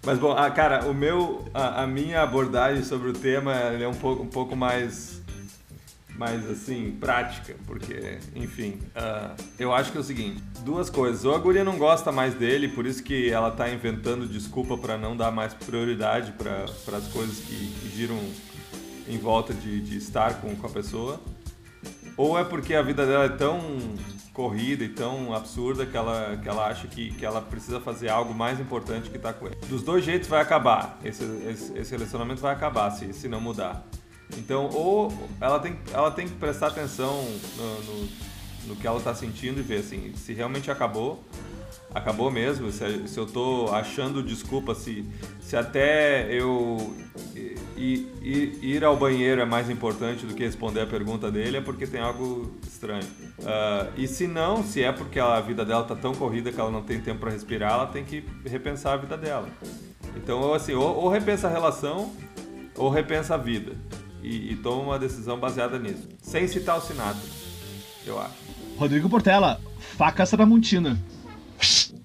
Mas 0.04 0.18
bom, 0.18 0.32
a, 0.32 0.48
cara, 0.50 0.86
o 0.86 0.94
meu, 0.94 1.44
a, 1.52 1.82
a, 1.82 1.86
minha 1.86 2.22
abordagem 2.22 2.84
sobre 2.84 3.08
o 3.08 3.12
tema 3.12 3.52
é 3.52 3.88
um 3.88 3.94
pouco, 3.94 4.22
um 4.22 4.28
pouco 4.28 4.54
mais 4.54 5.15
mais 6.18 6.48
assim, 6.50 6.96
prática, 6.98 7.54
porque, 7.66 8.18
enfim, 8.34 8.78
uh, 8.96 9.34
eu 9.58 9.72
acho 9.72 9.92
que 9.92 9.98
é 9.98 10.00
o 10.00 10.04
seguinte: 10.04 10.42
duas 10.64 10.88
coisas. 10.90 11.24
Ou 11.24 11.34
a 11.34 11.38
guria 11.38 11.64
não 11.64 11.76
gosta 11.78 12.10
mais 12.10 12.34
dele, 12.34 12.68
por 12.68 12.86
isso 12.86 13.02
que 13.02 13.30
ela 13.30 13.50
tá 13.50 13.68
inventando 13.70 14.26
desculpa 14.26 14.76
para 14.76 14.96
não 14.96 15.16
dar 15.16 15.30
mais 15.30 15.54
prioridade 15.54 16.32
para 16.32 16.96
as 16.96 17.08
coisas 17.08 17.38
que, 17.38 17.54
que, 17.54 17.96
giram 17.96 18.18
em 19.08 19.18
volta 19.18 19.54
de, 19.54 19.80
de 19.80 19.96
estar 19.96 20.40
com, 20.40 20.54
com 20.56 20.66
a 20.66 20.70
pessoa. 20.70 21.20
Ou 22.16 22.38
é 22.38 22.44
porque 22.44 22.74
a 22.74 22.82
vida 22.82 23.06
dela 23.06 23.26
é 23.26 23.28
tão 23.28 23.60
corrida 24.32 24.84
e 24.84 24.88
tão 24.88 25.34
absurda 25.34 25.86
que 25.86 25.96
ela, 25.96 26.38
que 26.42 26.48
ela 26.48 26.66
acha 26.66 26.86
que, 26.86 27.10
que 27.12 27.24
ela 27.24 27.40
precisa 27.40 27.80
fazer 27.80 28.10
algo 28.10 28.34
mais 28.34 28.60
importante 28.60 29.08
que 29.08 29.18
tá 29.18 29.32
com 29.32 29.46
ele. 29.46 29.56
Dos 29.68 29.82
dois 29.82 30.04
jeitos 30.04 30.28
vai 30.28 30.42
acabar. 30.42 30.98
Esse, 31.02 31.24
esse, 31.48 31.78
esse 31.78 31.90
relacionamento 31.92 32.40
vai 32.40 32.54
acabar 32.54 32.90
se, 32.90 33.12
se 33.14 33.28
não 33.28 33.40
mudar. 33.40 33.86
Então, 34.36 34.68
ou 34.72 35.12
ela 35.40 35.58
tem, 35.58 35.78
ela 35.92 36.10
tem 36.10 36.26
que 36.26 36.34
prestar 36.34 36.68
atenção 36.68 37.24
no, 37.56 37.82
no, 37.82 38.08
no 38.68 38.76
que 38.76 38.86
ela 38.86 38.98
está 38.98 39.14
sentindo 39.14 39.60
e 39.60 39.62
ver 39.62 39.78
assim, 39.78 40.12
se 40.16 40.32
realmente 40.32 40.70
acabou, 40.70 41.22
acabou 41.94 42.30
mesmo, 42.30 42.70
se, 42.70 43.08
se 43.08 43.18
eu 43.18 43.24
estou 43.24 43.72
achando 43.72 44.22
desculpa, 44.22 44.74
se, 44.74 45.04
se 45.40 45.56
até 45.56 46.26
eu 46.30 46.94
ir, 47.76 48.06
ir, 48.20 48.58
ir, 48.62 48.84
ao 48.84 48.96
banheiro 48.96 49.40
é 49.40 49.44
mais 49.44 49.70
importante 49.70 50.26
do 50.26 50.34
que 50.34 50.44
responder 50.44 50.80
a 50.80 50.86
pergunta 50.86 51.30
dele, 51.30 51.58
é 51.58 51.60
porque 51.60 51.86
tem 51.86 52.00
algo 52.00 52.52
estranho. 52.66 53.06
Uh, 53.38 53.92
e 53.96 54.08
se 54.08 54.26
não, 54.26 54.62
se 54.62 54.82
é 54.82 54.90
porque 54.90 55.20
a 55.20 55.40
vida 55.40 55.64
dela 55.64 55.82
está 55.82 55.94
tão 55.94 56.14
corrida 56.14 56.52
que 56.52 56.60
ela 56.60 56.70
não 56.70 56.82
tem 56.82 57.00
tempo 57.00 57.20
para 57.20 57.30
respirar, 57.30 57.72
ela 57.72 57.86
tem 57.86 58.04
que 58.04 58.24
repensar 58.44 58.94
a 58.94 58.96
vida 58.96 59.16
dela. 59.16 59.48
Então, 60.16 60.52
assim, 60.52 60.74
ou, 60.74 60.96
ou 60.96 61.08
repensa 61.08 61.46
a 61.46 61.50
relação, 61.50 62.12
ou 62.74 62.90
repensa 62.90 63.34
a 63.34 63.38
vida 63.38 63.74
e, 64.26 64.52
e 64.52 64.56
toma 64.56 64.82
uma 64.82 64.98
decisão 64.98 65.38
baseada 65.38 65.78
nisso. 65.78 66.08
Sem 66.20 66.48
citar 66.48 66.76
o 66.76 66.80
Sinatra, 66.80 67.22
eu 68.04 68.18
acho. 68.20 68.34
Rodrigo 68.76 69.08
Portela, 69.08 69.60
faca 69.96 70.26
Tramontina. 70.26 70.98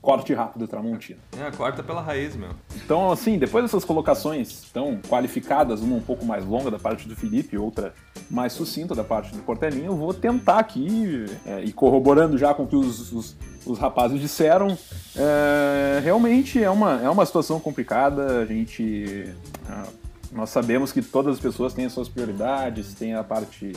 Corte 0.02 0.34
rápido 0.34 0.68
Tramontina. 0.68 1.20
É, 1.40 1.52
corta 1.52 1.84
pela 1.84 2.02
raiz, 2.02 2.36
meu. 2.36 2.50
Então, 2.76 3.12
assim, 3.12 3.38
depois 3.38 3.64
dessas 3.66 3.84
colocações 3.84 4.70
tão 4.72 5.00
qualificadas, 5.10 5.82
uma 5.82 5.96
um 5.96 6.02
pouco 6.02 6.26
mais 6.26 6.46
longa 6.46 6.72
da 6.72 6.80
parte 6.80 7.08
do 7.08 7.16
Felipe, 7.16 7.58
outra 7.58 7.94
mais 8.30 8.54
sucinta 8.54 8.96
da 8.96 9.04
parte 9.04 9.36
do 9.36 9.42
Portelinho, 9.44 9.88
eu 9.88 9.96
vou 9.96 10.14
tentar 10.14 10.60
aqui, 10.60 11.26
é, 11.46 11.64
e 11.64 11.74
corroborando 11.74 12.38
já 12.38 12.54
com 12.54 12.64
o 12.64 12.68
que 12.68 12.76
os, 12.76 13.12
os, 13.12 13.36
os 13.66 13.78
rapazes 13.78 14.20
disseram, 14.20 14.76
é, 15.16 16.00
realmente 16.02 16.64
é 16.64 16.70
uma, 16.70 17.02
é 17.02 17.10
uma 17.10 17.26
situação 17.26 17.60
complicada, 17.60 18.40
a 18.40 18.46
gente. 18.46 19.34
É, 19.70 20.01
nós 20.32 20.50
sabemos 20.50 20.92
que 20.92 21.02
todas 21.02 21.36
as 21.36 21.42
pessoas 21.42 21.74
têm 21.74 21.86
as 21.86 21.94
suas 21.94 22.08
prioridades, 22.08 22.94
tem 22.94 23.14
a 23.14 23.24
parte 23.24 23.74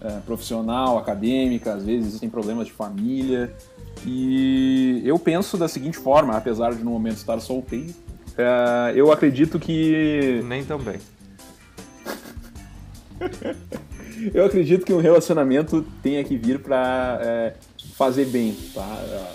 é, 0.00 0.20
profissional, 0.20 0.98
acadêmica, 0.98 1.74
às 1.74 1.84
vezes 1.84 2.08
existem 2.08 2.28
problemas 2.28 2.66
de 2.66 2.72
família. 2.72 3.52
E 4.06 5.02
eu 5.04 5.18
penso 5.18 5.56
da 5.56 5.66
seguinte 5.66 5.96
forma, 5.96 6.36
apesar 6.36 6.74
de 6.74 6.84
no 6.84 6.90
momento 6.90 7.16
estar 7.16 7.40
solteiro, 7.40 7.94
é, 8.36 8.92
eu 8.94 9.10
acredito 9.10 9.58
que. 9.58 10.42
Nem 10.44 10.64
tão 10.64 10.78
bem. 10.78 10.98
eu 14.32 14.44
acredito 14.44 14.84
que 14.84 14.92
um 14.92 15.00
relacionamento 15.00 15.84
tenha 16.02 16.22
que 16.22 16.36
vir 16.36 16.60
para 16.60 17.18
é, 17.20 17.54
fazer 17.94 18.26
bem, 18.26 18.56
tá? 18.72 19.32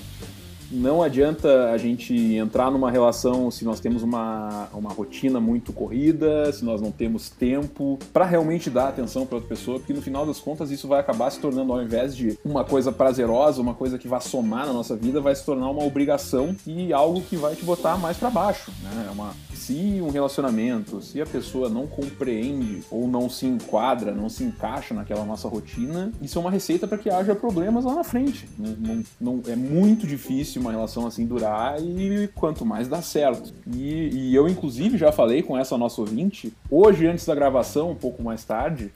Não 0.73 1.01
adianta 1.01 1.71
a 1.71 1.77
gente 1.77 2.13
entrar 2.35 2.71
numa 2.71 2.89
relação 2.89 3.51
se 3.51 3.63
nós 3.63 3.79
temos 3.79 4.03
uma, 4.03 4.67
uma 4.73 4.91
rotina 4.91 5.39
muito 5.39 5.71
corrida, 5.71 6.51
se 6.51 6.65
nós 6.65 6.81
não 6.81 6.91
temos 6.91 7.29
tempo 7.29 7.99
para 8.11 8.25
realmente 8.25 8.69
dar 8.69 8.89
atenção 8.89 9.25
para 9.25 9.35
outra 9.35 9.49
pessoa, 9.49 9.79
porque 9.79 9.93
no 9.93 10.01
final 10.01 10.25
das 10.25 10.39
contas 10.39 10.71
isso 10.71 10.87
vai 10.87 10.99
acabar 10.99 11.29
se 11.31 11.39
tornando, 11.39 11.73
ao 11.73 11.81
invés 11.81 12.15
de 12.15 12.37
uma 12.43 12.63
coisa 12.63 12.91
prazerosa, 12.91 13.61
uma 13.61 13.73
coisa 13.73 13.97
que 13.97 14.07
vai 14.07 14.21
somar 14.21 14.65
na 14.65 14.73
nossa 14.73 14.95
vida, 14.95 15.21
vai 15.21 15.35
se 15.35 15.45
tornar 15.45 15.69
uma 15.69 15.83
obrigação 15.83 16.55
e 16.65 16.91
algo 16.91 17.21
que 17.21 17.35
vai 17.35 17.55
te 17.55 17.63
botar 17.63 17.97
mais 17.97 18.17
para 18.17 18.29
baixo. 18.29 18.71
Né? 18.81 19.05
É 19.07 19.11
uma, 19.11 19.33
se 19.53 19.99
um 20.01 20.09
relacionamento, 20.09 21.01
se 21.01 21.21
a 21.21 21.25
pessoa 21.25 21.69
não 21.69 21.87
compreende 21.87 22.83
ou 22.89 23.07
não 23.07 23.29
se 23.29 23.45
enquadra, 23.45 24.13
não 24.13 24.29
se 24.29 24.43
encaixa 24.43 24.93
naquela 24.93 25.25
nossa 25.25 25.47
rotina, 25.47 26.11
isso 26.21 26.37
é 26.37 26.41
uma 26.41 26.51
receita 26.51 26.87
para 26.87 26.97
que 26.97 27.09
haja 27.09 27.35
problemas 27.35 27.85
lá 27.85 27.95
na 27.95 28.03
frente. 28.03 28.47
Não, 28.57 28.71
não, 28.71 29.03
não, 29.19 29.41
é 29.47 29.55
muito 29.55 30.05
difícil 30.05 30.61
uma 30.63 30.71
relação 30.71 31.05
assim 31.05 31.25
durar 31.25 31.81
e 31.81 32.27
quanto 32.33 32.65
mais 32.65 32.87
dá 32.87 33.01
certo. 33.01 33.53
E, 33.67 34.09
e 34.13 34.35
eu, 34.35 34.47
inclusive, 34.47 34.97
já 34.97 35.11
falei 35.11 35.43
com 35.43 35.57
essa 35.57 35.77
nossa 35.77 36.01
ouvinte, 36.01 36.53
hoje, 36.69 37.05
antes 37.05 37.25
da 37.25 37.35
gravação, 37.35 37.91
um 37.91 37.95
pouco 37.95 38.23
mais 38.23 38.43
tarde, 38.43 38.91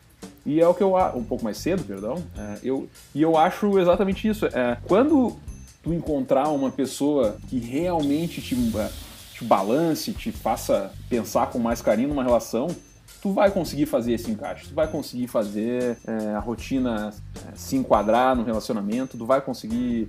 e 0.46 0.62
é 0.62 0.68
o 0.68 0.74
que 0.74 0.82
eu 0.82 0.96
um 1.16 1.24
pouco 1.24 1.44
mais 1.44 1.58
cedo, 1.58 1.84
perdão. 1.84 2.24
É, 2.38 2.60
eu 2.64 2.88
e 3.14 3.22
eu 3.22 3.38
acho 3.38 3.78
exatamente 3.78 4.28
isso. 4.28 4.46
É, 4.46 4.78
quando 4.88 5.36
tu 5.84 5.94
encontrar 5.94 6.48
uma 6.50 6.72
pessoa 6.72 7.38
que 7.50 7.60
realmente 7.60 8.42
te 8.42 8.56
te 9.34 9.44
balance, 9.44 10.14
te 10.14 10.32
faça 10.32 10.92
pensar 11.10 11.48
com 11.48 11.60
mais 11.60 11.82
carinho 11.82 12.10
numa 12.10 12.24
relação, 12.24 12.68
tu 13.22 13.32
vai 13.34 13.52
conseguir 13.52 13.86
fazer 13.86 14.14
esse 14.14 14.32
encaixe, 14.32 14.70
tu 14.70 14.74
vai 14.74 14.88
conseguir 14.88 15.28
fazer 15.28 15.98
é, 16.08 16.34
a 16.34 16.40
rotina 16.40 17.14
é, 17.46 17.56
se 17.56 17.76
enquadrar 17.76 18.36
no 18.36 18.44
relacionamento, 18.44 19.18
tu 19.18 19.26
vai 19.26 19.42
conseguir 19.42 20.08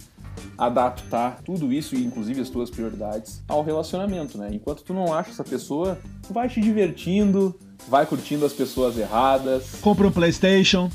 adaptar 0.57 1.41
tudo 1.45 1.73
isso 1.73 1.95
e 1.95 2.05
inclusive 2.05 2.41
as 2.41 2.49
tuas 2.49 2.71
prioridades 2.71 3.43
ao 3.49 3.63
relacionamento, 3.63 4.39
né? 4.39 4.51
Enquanto 4.53 4.83
tu 4.83 4.93
não 4.93 5.13
acha 5.13 5.31
essa 5.31 5.45
pessoa, 5.45 5.99
tu 6.27 6.33
vai 6.33 6.49
te 6.49 6.61
divertindo, 6.61 7.55
vai 7.89 8.07
curtindo 8.07 8.45
as 8.45 8.53
pessoas 8.53 8.99
erradas. 8.99 9.77
Compra 9.81 10.07
um 10.07 10.13
PlayStation, 10.13 10.91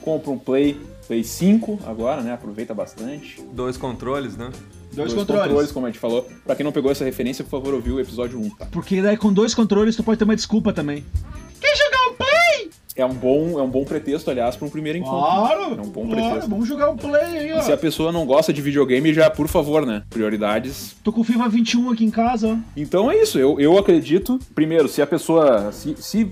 compra 0.00 0.30
um 0.30 0.38
Play, 0.38 0.80
Play 1.06 1.24
5 1.24 1.80
agora, 1.86 2.22
né? 2.22 2.32
Aproveita 2.32 2.74
bastante. 2.74 3.42
Dois 3.52 3.76
controles, 3.76 4.36
né? 4.36 4.50
Dois, 4.92 5.12
dois 5.12 5.14
controles. 5.14 5.46
controles. 5.46 5.72
como 5.72 5.86
a 5.86 5.90
gente 5.90 5.98
falou. 5.98 6.28
Pra 6.44 6.54
quem 6.54 6.64
não 6.64 6.72
pegou 6.72 6.90
essa 6.90 7.04
referência, 7.04 7.42
por 7.42 7.50
favor, 7.50 7.74
ouviu 7.74 7.96
o 7.96 8.00
episódio 8.00 8.38
1, 8.38 8.50
tá? 8.50 8.66
Porque 8.66 9.02
daí 9.02 9.16
com 9.16 9.32
dois 9.32 9.54
controles 9.54 9.96
tu 9.96 10.04
pode 10.04 10.18
ter 10.18 10.24
uma 10.24 10.36
desculpa 10.36 10.72
também. 10.72 11.04
É 12.96 13.04
um 13.04 13.12
bom, 13.12 13.58
é 13.58 13.62
um 13.62 13.68
bom 13.68 13.84
pretexto, 13.84 14.30
aliás, 14.30 14.54
para 14.54 14.66
um 14.66 14.70
primeiro 14.70 14.98
encontro. 14.98 15.18
Claro! 15.18 15.62
É 15.62 15.80
um 15.80 15.90
bom 15.90 16.06
claro, 16.06 16.10
pretexto. 16.10 16.50
Vamos 16.50 16.68
jogar 16.68 16.90
um 16.90 16.96
play 16.96 17.38
aí, 17.38 17.52
ó. 17.52 17.58
E 17.58 17.62
se 17.62 17.72
a 17.72 17.76
pessoa 17.76 18.12
não 18.12 18.24
gosta 18.24 18.52
de 18.52 18.62
videogame, 18.62 19.12
já, 19.12 19.28
por 19.28 19.48
favor, 19.48 19.84
né? 19.84 20.04
Prioridades. 20.08 20.94
Tô 21.02 21.12
com 21.12 21.22
o 21.22 21.24
FIFA 21.24 21.48
21 21.48 21.90
aqui 21.90 22.04
em 22.04 22.10
casa, 22.10 22.48
ó. 22.48 22.56
Então 22.76 23.10
é 23.10 23.20
isso. 23.20 23.36
Eu, 23.38 23.58
eu 23.58 23.76
acredito, 23.76 24.38
primeiro, 24.54 24.88
se 24.88 25.02
a 25.02 25.06
pessoa. 25.06 25.72
Se, 25.72 25.96
se 25.96 26.30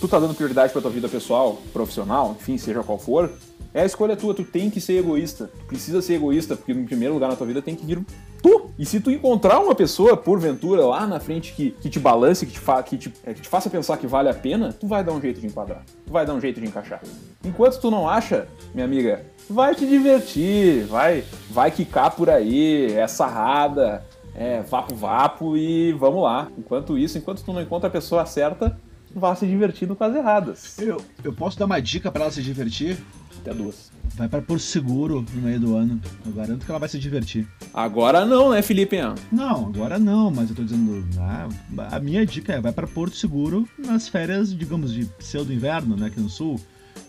tu 0.00 0.08
tá 0.08 0.18
dando 0.18 0.34
prioridade 0.34 0.72
pra 0.72 0.82
tua 0.82 0.90
vida 0.90 1.08
pessoal, 1.08 1.62
profissional, 1.72 2.36
enfim, 2.40 2.58
seja 2.58 2.82
qual 2.82 2.98
for, 2.98 3.30
é 3.72 3.82
a 3.82 3.86
escolha 3.86 4.16
tua, 4.16 4.34
tu 4.34 4.44
tem 4.44 4.68
que 4.68 4.80
ser 4.80 4.98
egoísta. 4.98 5.50
Tu 5.60 5.66
precisa 5.66 6.02
ser 6.02 6.14
egoísta, 6.14 6.56
porque 6.56 6.74
no 6.74 6.84
primeiro 6.84 7.14
lugar 7.14 7.30
na 7.30 7.36
tua 7.36 7.46
vida 7.46 7.62
tem 7.62 7.76
que 7.76 7.86
vir 7.86 8.04
tu. 8.42 8.70
E 8.78 8.84
se 8.84 9.00
tu 9.00 9.10
encontrar 9.10 9.60
uma 9.60 9.74
pessoa, 9.74 10.16
porventura, 10.16 10.84
lá 10.84 11.06
na 11.06 11.20
frente 11.20 11.52
que, 11.52 11.70
que 11.70 11.88
te 11.88 11.98
balance, 12.00 12.44
que 12.44 12.52
te, 12.52 12.58
fa 12.58 12.82
que, 12.82 12.96
te, 12.96 13.12
é, 13.24 13.34
que 13.34 13.42
te 13.42 13.48
faça 13.48 13.70
pensar 13.70 13.96
que 13.98 14.06
vale 14.06 14.28
a 14.28 14.34
pena, 14.34 14.72
tu 14.72 14.86
vai 14.86 15.04
dar 15.04 15.12
um 15.12 15.20
jeito 15.20 15.40
de 15.40 15.46
enquadrar. 15.46 15.84
Tu 16.04 16.12
vai 16.12 16.26
dar 16.26 16.34
um 16.34 16.40
jeito 16.40 16.60
de 16.60 16.66
encaixar. 16.66 17.00
Enquanto 17.44 17.80
tu 17.80 17.90
não 17.90 18.08
acha, 18.08 18.48
minha 18.74 18.84
amiga, 18.84 19.24
vai 19.48 19.74
te 19.74 19.86
divertir, 19.86 20.84
vai, 20.86 21.24
vai 21.50 21.70
quicar 21.70 22.10
por 22.10 22.28
aí, 22.28 22.92
é 22.92 23.06
sarrada, 23.06 24.04
é 24.34 24.62
vapo 24.62 24.94
vapo 24.94 25.56
e 25.56 25.92
vamos 25.92 26.22
lá. 26.22 26.48
Enquanto 26.58 26.98
isso, 26.98 27.18
enquanto 27.18 27.44
tu 27.44 27.52
não 27.52 27.60
encontra 27.60 27.88
a 27.88 27.92
pessoa 27.92 28.24
certa, 28.26 28.78
vá 29.14 29.34
se 29.34 29.46
divertindo 29.46 29.96
com 29.96 30.04
as 30.04 30.14
erradas. 30.14 30.78
Eu, 30.78 31.02
eu 31.22 31.32
posso 31.32 31.58
dar 31.58 31.66
uma 31.66 31.80
dica 31.80 32.10
para 32.10 32.22
ela 32.22 32.32
se 32.32 32.42
divertir? 32.42 32.98
Até 33.40 33.54
duas. 33.54 33.90
Vai 34.16 34.28
para 34.28 34.42
Porto 34.42 34.62
Seguro 34.62 35.24
no 35.34 35.42
meio 35.42 35.58
do 35.58 35.76
ano. 35.76 36.00
Eu 36.26 36.32
garanto 36.32 36.64
que 36.64 36.70
ela 36.70 36.78
vai 36.78 36.88
se 36.88 36.98
divertir. 36.98 37.46
Agora 37.72 38.26
não, 38.26 38.50
né, 38.50 38.60
Felipe? 38.60 38.96
Não, 39.30 39.66
agora 39.66 39.98
não, 39.98 40.30
mas 40.30 40.50
eu 40.50 40.56
tô 40.56 40.62
dizendo. 40.62 41.06
Ah, 41.18 41.48
a 41.90 42.00
minha 42.00 42.26
dica 42.26 42.52
é: 42.52 42.60
vai 42.60 42.72
para 42.72 42.86
Porto 42.86 43.16
Seguro 43.16 43.66
nas 43.78 44.08
férias, 44.08 44.54
digamos, 44.54 44.92
de 44.92 45.04
pseudo 45.04 45.52
inverno, 45.52 45.96
né, 45.96 46.08
aqui 46.08 46.20
no 46.20 46.28
sul, 46.28 46.60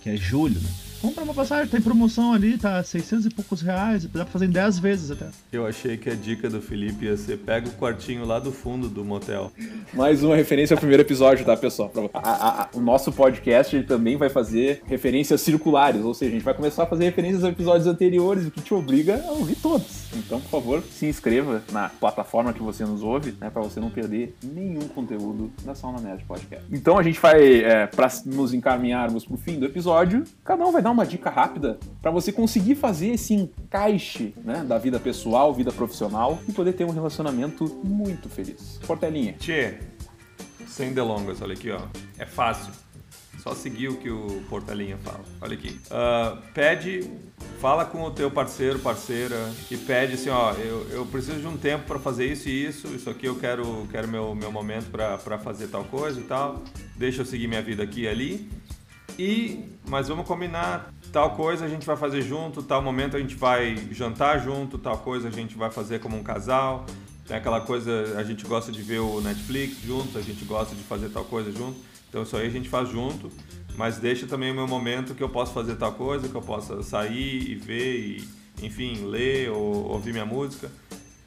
que 0.02 0.10
é 0.10 0.16
julho, 0.16 0.60
né? 0.60 0.70
Compra 1.02 1.24
uma 1.24 1.34
passagem, 1.34 1.68
tem 1.68 1.82
promoção 1.82 2.32
ali, 2.32 2.60
tá 2.60 2.84
600 2.84 3.26
e 3.26 3.30
poucos 3.32 3.60
reais, 3.64 4.06
dá 4.06 4.24
pra 4.24 4.32
fazer 4.32 4.46
em 4.46 4.52
10 4.52 4.78
vezes 4.78 5.10
até. 5.10 5.26
Eu 5.52 5.66
achei 5.66 5.98
que 5.98 6.08
a 6.08 6.14
dica 6.14 6.48
do 6.48 6.62
Felipe 6.62 7.06
ia 7.06 7.18
ser 7.18 7.40
pega 7.40 7.68
o 7.68 7.72
quartinho 7.72 8.24
lá 8.24 8.38
do 8.38 8.52
fundo 8.52 8.88
do 8.88 9.04
motel. 9.04 9.52
Mais 9.96 10.22
uma 10.22 10.36
referência 10.36 10.76
ao 10.76 10.78
primeiro 10.78 11.02
episódio, 11.02 11.44
tá, 11.44 11.58
pessoal? 11.58 11.92
A, 12.14 12.20
a, 12.20 12.62
a, 12.62 12.70
o 12.76 12.80
nosso 12.80 13.12
podcast 13.12 13.76
ele 13.76 13.86
também 13.86 14.16
vai 14.16 14.30
fazer 14.30 14.84
referências 14.86 15.42
circulares, 15.42 16.06
ou 16.06 16.14
seja, 16.14 16.30
a 16.30 16.34
gente 16.36 16.44
vai 16.44 16.54
começar 16.54 16.84
a 16.84 16.86
fazer 16.86 17.06
referências 17.06 17.44
a 17.44 17.50
episódios 17.50 17.88
anteriores, 17.88 18.46
o 18.46 18.52
que 18.52 18.62
te 18.62 18.72
obriga 18.72 19.24
a 19.28 19.32
ouvir 19.32 19.56
todos. 19.56 20.04
Então, 20.16 20.40
por 20.40 20.50
favor, 20.50 20.84
se 20.84 21.08
inscreva 21.08 21.64
na 21.72 21.90
plataforma 21.90 22.54
que 22.54 22.62
você 22.62 22.86
nos 22.86 23.02
ouve, 23.02 23.34
né, 23.42 23.50
para 23.50 23.64
você 23.64 23.80
não 23.80 23.90
perder 23.90 24.36
nenhum 24.44 24.88
conteúdo 24.90 25.52
da 25.66 25.74
Sauna 25.74 26.00
Nerd 26.00 26.24
Podcast. 26.26 26.64
Então, 26.72 27.00
a 27.00 27.02
gente 27.02 27.20
vai, 27.20 27.64
é, 27.64 27.88
para 27.88 28.08
nos 28.26 28.54
encaminharmos 28.54 29.26
pro 29.26 29.36
fim 29.36 29.58
do 29.58 29.66
episódio, 29.66 30.26
cada 30.44 30.64
um 30.64 30.72
vai 30.72 30.82
dar 30.82 30.91
dar 30.92 30.94
uma 30.94 31.06
dica 31.06 31.30
rápida 31.30 31.80
para 32.02 32.12
você 32.12 32.32
conseguir 32.32 32.76
fazer 32.76 33.10
esse 33.10 33.34
encaixe 33.34 34.34
né, 34.44 34.64
da 34.64 34.78
vida 34.78 35.00
pessoal, 35.00 35.54
vida 35.54 35.72
profissional 35.72 36.40
e 36.48 36.52
poder 36.52 36.74
ter 36.74 36.86
um 36.86 36.92
relacionamento 36.92 37.66
muito 37.84 38.30
feliz. 38.30 38.80
Portelinha. 38.86 39.34
Tchê, 39.34 39.80
sem 40.68 40.94
delongas, 40.94 41.42
olha 41.42 41.54
aqui, 41.54 41.72
ó. 41.72 41.82
É 42.20 42.26
fácil. 42.26 42.74
Só 43.40 43.56
seguir 43.56 43.88
o 43.88 43.98
que 43.98 44.10
o 44.10 44.44
Portalinha 44.50 44.98
fala. 45.00 45.24
Olha 45.42 45.56
aqui. 45.56 45.70
Uh, 45.88 46.38
pede, 46.54 47.10
fala 47.60 47.84
com 47.86 48.04
o 48.04 48.12
teu 48.12 48.30
parceiro, 48.30 48.78
parceira 48.78 49.36
e 49.72 49.78
pede 49.78 50.14
assim, 50.14 50.30
ó, 50.30 50.54
eu, 50.54 50.88
eu 50.92 51.06
preciso 51.08 51.40
de 51.40 51.48
um 51.48 51.58
tempo 51.58 51.86
para 51.86 51.98
fazer 51.98 52.32
isso 52.32 52.48
e 52.48 52.68
isso, 52.68 52.88
isso 52.90 53.10
aqui 53.10 53.26
eu 53.26 53.36
quero, 53.40 53.88
quero 53.90 54.08
meu, 54.08 54.36
meu 54.36 54.52
momento 54.52 54.92
para 54.92 55.40
fazer 55.40 55.70
tal 55.70 55.84
coisa 55.86 56.20
e 56.20 56.24
tal. 56.24 56.62
Deixa 56.96 57.22
eu 57.22 57.26
seguir 57.26 57.48
minha 57.48 57.64
vida 57.64 57.82
aqui 57.82 58.02
e 58.02 58.08
ali. 58.08 58.48
E, 59.18 59.66
mas 59.88 60.08
vamos 60.08 60.26
combinar 60.26 60.94
tal 61.12 61.32
coisa 61.36 61.66
a 61.66 61.68
gente 61.68 61.86
vai 61.86 61.98
fazer 61.98 62.22
junto, 62.22 62.64
tal 62.64 62.82
momento 62.82 63.18
a 63.18 63.20
gente 63.20 63.36
vai 63.36 63.76
jantar 63.92 64.40
junto, 64.40 64.78
tal 64.78 64.98
coisa 64.98 65.28
a 65.28 65.32
gente 65.32 65.56
vai 65.56 65.70
fazer 65.70 66.00
como 66.00 66.18
um 66.18 66.24
casal. 66.24 66.86
Tem 67.28 67.38
aquela 67.38 67.62
coisa, 67.62 68.16
a 68.18 68.24
gente 68.24 68.46
gosta 68.46 68.72
de 68.72 68.82
ver 68.82 69.00
o 69.00 69.22
Netflix 69.22 69.82
junto, 69.82 70.18
a 70.18 70.22
gente 70.22 70.44
gosta 70.46 70.76
de 70.76 70.84
fazer 70.84 71.10
tal 71.10 71.24
coisa 71.26 71.52
junto. 71.52 71.78
Então 72.10 72.24
isso 72.24 72.36
aí 72.36 72.48
a 72.48 72.50
gente 72.50 72.68
faz 72.68 72.90
junto, 72.90 73.32
mas 73.78 73.98
deixa 73.98 74.28
também 74.28 74.52
o 74.52 74.56
meu 74.56 74.68
momento 74.68 75.16
que 75.16 75.24
eu 75.24 75.30
posso 75.30 75.54
fazer 75.54 75.76
tal 75.76 75.94
coisa, 75.94 76.28
que 76.28 76.36
eu 76.36 76.42
possa 76.42 76.84
sair 76.84 77.50
e 77.50 77.56
ver 77.56 78.00
e, 78.00 78.28
enfim, 78.62 79.06
ler 79.06 79.50
ou 79.50 79.92
ouvir 79.92 80.12
minha 80.12 80.26
música. 80.26 80.70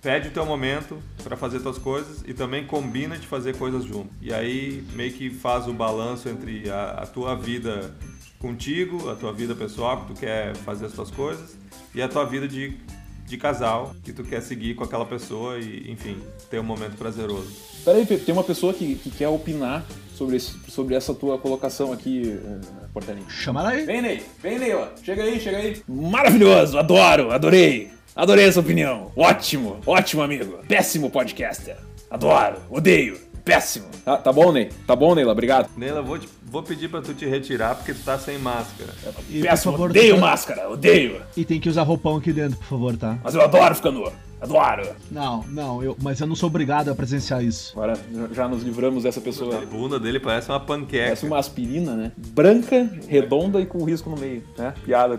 Pede 0.05 0.29
o 0.29 0.31
teu 0.31 0.45
momento 0.45 0.99
para 1.23 1.35
fazer 1.35 1.61
tuas 1.61 1.79
coisas 1.79 2.23
e 2.27 2.35
também 2.35 2.67
combina 2.67 3.17
de 3.17 3.27
fazer 3.27 3.57
coisas 3.57 3.85
junto. 3.85 4.11
E 4.21 4.35
aí 4.35 4.85
meio 4.93 5.11
que 5.11 5.31
faz 5.31 5.67
o 5.67 5.73
balanço 5.73 6.29
entre 6.29 6.69
a, 6.69 6.91
a 6.91 7.07
tua 7.07 7.35
vida 7.35 7.91
contigo, 8.39 9.09
a 9.09 9.15
tua 9.15 9.33
vida 9.33 9.55
pessoal, 9.55 10.03
que 10.03 10.13
tu 10.13 10.21
quer 10.21 10.55
fazer 10.57 10.85
as 10.85 10.93
tuas 10.93 11.11
coisas, 11.11 11.57
e 11.95 12.03
a 12.03 12.09
tua 12.09 12.27
vida 12.27 12.47
de, 12.47 12.77
de 13.25 13.39
casal, 13.39 13.97
que 14.05 14.13
tu 14.13 14.23
quer 14.23 14.43
seguir 14.43 14.75
com 14.75 14.85
aquela 14.85 15.07
pessoa 15.07 15.59
e, 15.59 15.91
enfim, 15.91 16.19
ter 16.51 16.61
um 16.61 16.65
momento 16.65 16.99
prazeroso. 16.99 17.51
Peraí, 17.83 18.05
Pepe, 18.05 18.27
tem 18.27 18.35
uma 18.35 18.45
pessoa 18.45 18.75
que, 18.75 18.97
que 18.97 19.11
quer 19.11 19.29
opinar 19.29 19.87
sobre, 20.15 20.37
esse, 20.37 20.53
sobre 20.69 20.95
essa 20.95 21.15
tua 21.15 21.39
colocação 21.39 21.95
aqui, 21.95 22.39
uh, 22.45 22.91
Portalinho. 22.93 23.31
Chama 23.31 23.61
ela 23.61 23.71
aí. 23.71 23.87
Vem, 23.87 24.03
Ney. 24.03 24.23
Vem, 24.43 24.59
Ney, 24.59 24.75
ó. 24.75 24.89
Chega 25.03 25.23
aí, 25.23 25.41
chega 25.41 25.57
aí. 25.57 25.83
Maravilhoso, 25.89 26.79
adoro, 26.79 27.31
adorei. 27.31 27.91
Adorei 28.15 28.47
essa 28.47 28.61
opinião. 28.61 29.11
Ótimo, 29.17 29.79
ótimo, 29.85 30.23
amigo. 30.23 30.59
Péssimo 30.69 31.11
podcaster. 31.11 31.77
Adoro, 32.09 32.59
odeio. 32.71 33.19
Péssimo. 33.45 33.87
Tá, 34.05 34.17
tá 34.17 34.33
bom, 34.33 34.53
Ney? 34.53 34.71
Tá 34.87 34.95
bom, 34.97 35.15
Neila? 35.15 35.33
Obrigado. 35.33 35.69
Neila, 35.77 36.01
vou, 36.01 36.19
te, 36.19 36.29
vou 36.45 36.63
pedir 36.63 36.89
pra 36.89 37.03
tu 37.03 37.13
te 37.13 37.27
retirar 37.27 37.75
porque 37.75 37.93
tu 37.93 38.01
tá 38.05 38.19
sem 38.19 38.39
máscara. 38.39 38.91
E, 39.29 39.43
Péssimo, 39.43 39.73
favor, 39.73 39.91
odeio 39.91 40.17
máscara, 40.19 40.71
odeio. 40.71 41.21
E 41.37 41.45
tem 41.45 41.61
que 41.61 41.69
usar 41.69 41.83
roupão 41.83 42.17
aqui 42.17 42.33
dentro, 42.33 42.57
por 42.57 42.67
favor, 42.67 42.97
tá? 42.97 43.19
Mas 43.23 43.35
eu 43.35 43.43
adoro 43.43 43.75
ficar 43.75 43.91
nu. 43.91 44.11
Adoro. 44.41 44.89
Não, 45.11 45.43
não, 45.49 45.83
eu, 45.83 45.97
mas 46.01 46.21
eu 46.21 46.27
não 46.27 46.37
sou 46.37 46.49
obrigado 46.49 46.91
a 46.91 46.95
presenciar 46.95 47.43
isso. 47.43 47.73
Agora 47.75 47.99
já 48.33 48.47
nos 48.47 48.63
livramos 48.63 49.03
dessa 49.03 49.21
pessoa. 49.21 49.59
A 49.59 49.67
bunda 49.67 49.99
dele 49.99 50.21
parece 50.21 50.51
uma 50.51 50.61
panqueca. 50.61 51.05
Parece 51.05 51.27
uma 51.27 51.39
aspirina, 51.39 51.95
né? 51.95 52.13
Branca, 52.17 52.89
redonda 53.09 53.61
e 53.61 53.67
com 53.67 53.83
risco 53.85 54.09
no 54.09 54.17
meio, 54.17 54.45
né? 54.57 54.73
Piada. 54.85 55.17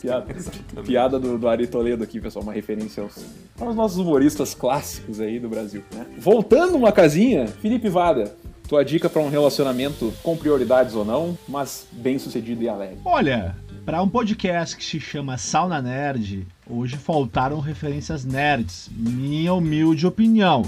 Piada, 0.00 0.26
piada 0.84 1.18
do, 1.18 1.38
do 1.38 1.48
Ari 1.48 1.66
Toledo 1.66 2.04
aqui, 2.04 2.20
pessoal, 2.20 2.42
uma 2.42 2.52
referência 2.52 3.02
aos, 3.02 3.24
aos 3.60 3.74
nossos 3.74 3.98
humoristas 3.98 4.54
clássicos 4.54 5.20
aí 5.20 5.38
do 5.38 5.48
Brasil, 5.48 5.82
né? 5.94 6.06
Voltando 6.18 6.76
uma 6.76 6.92
casinha, 6.92 7.46
Felipe 7.46 7.88
Vada, 7.88 8.34
tua 8.68 8.84
dica 8.84 9.08
para 9.08 9.22
um 9.22 9.30
relacionamento 9.30 10.12
com 10.22 10.36
prioridades 10.36 10.94
ou 10.94 11.04
não, 11.04 11.36
mas 11.48 11.86
bem 11.90 12.18
sucedido 12.18 12.62
e 12.62 12.68
alegre. 12.68 12.98
Olha, 13.04 13.56
para 13.84 14.02
um 14.02 14.08
podcast 14.08 14.76
que 14.76 14.84
se 14.84 15.00
chama 15.00 15.38
Sauna 15.38 15.80
Nerd, 15.80 16.46
hoje 16.68 16.96
faltaram 16.96 17.58
referências 17.58 18.24
nerds, 18.24 18.90
minha 18.94 19.54
humilde 19.54 20.06
opinião. 20.06 20.62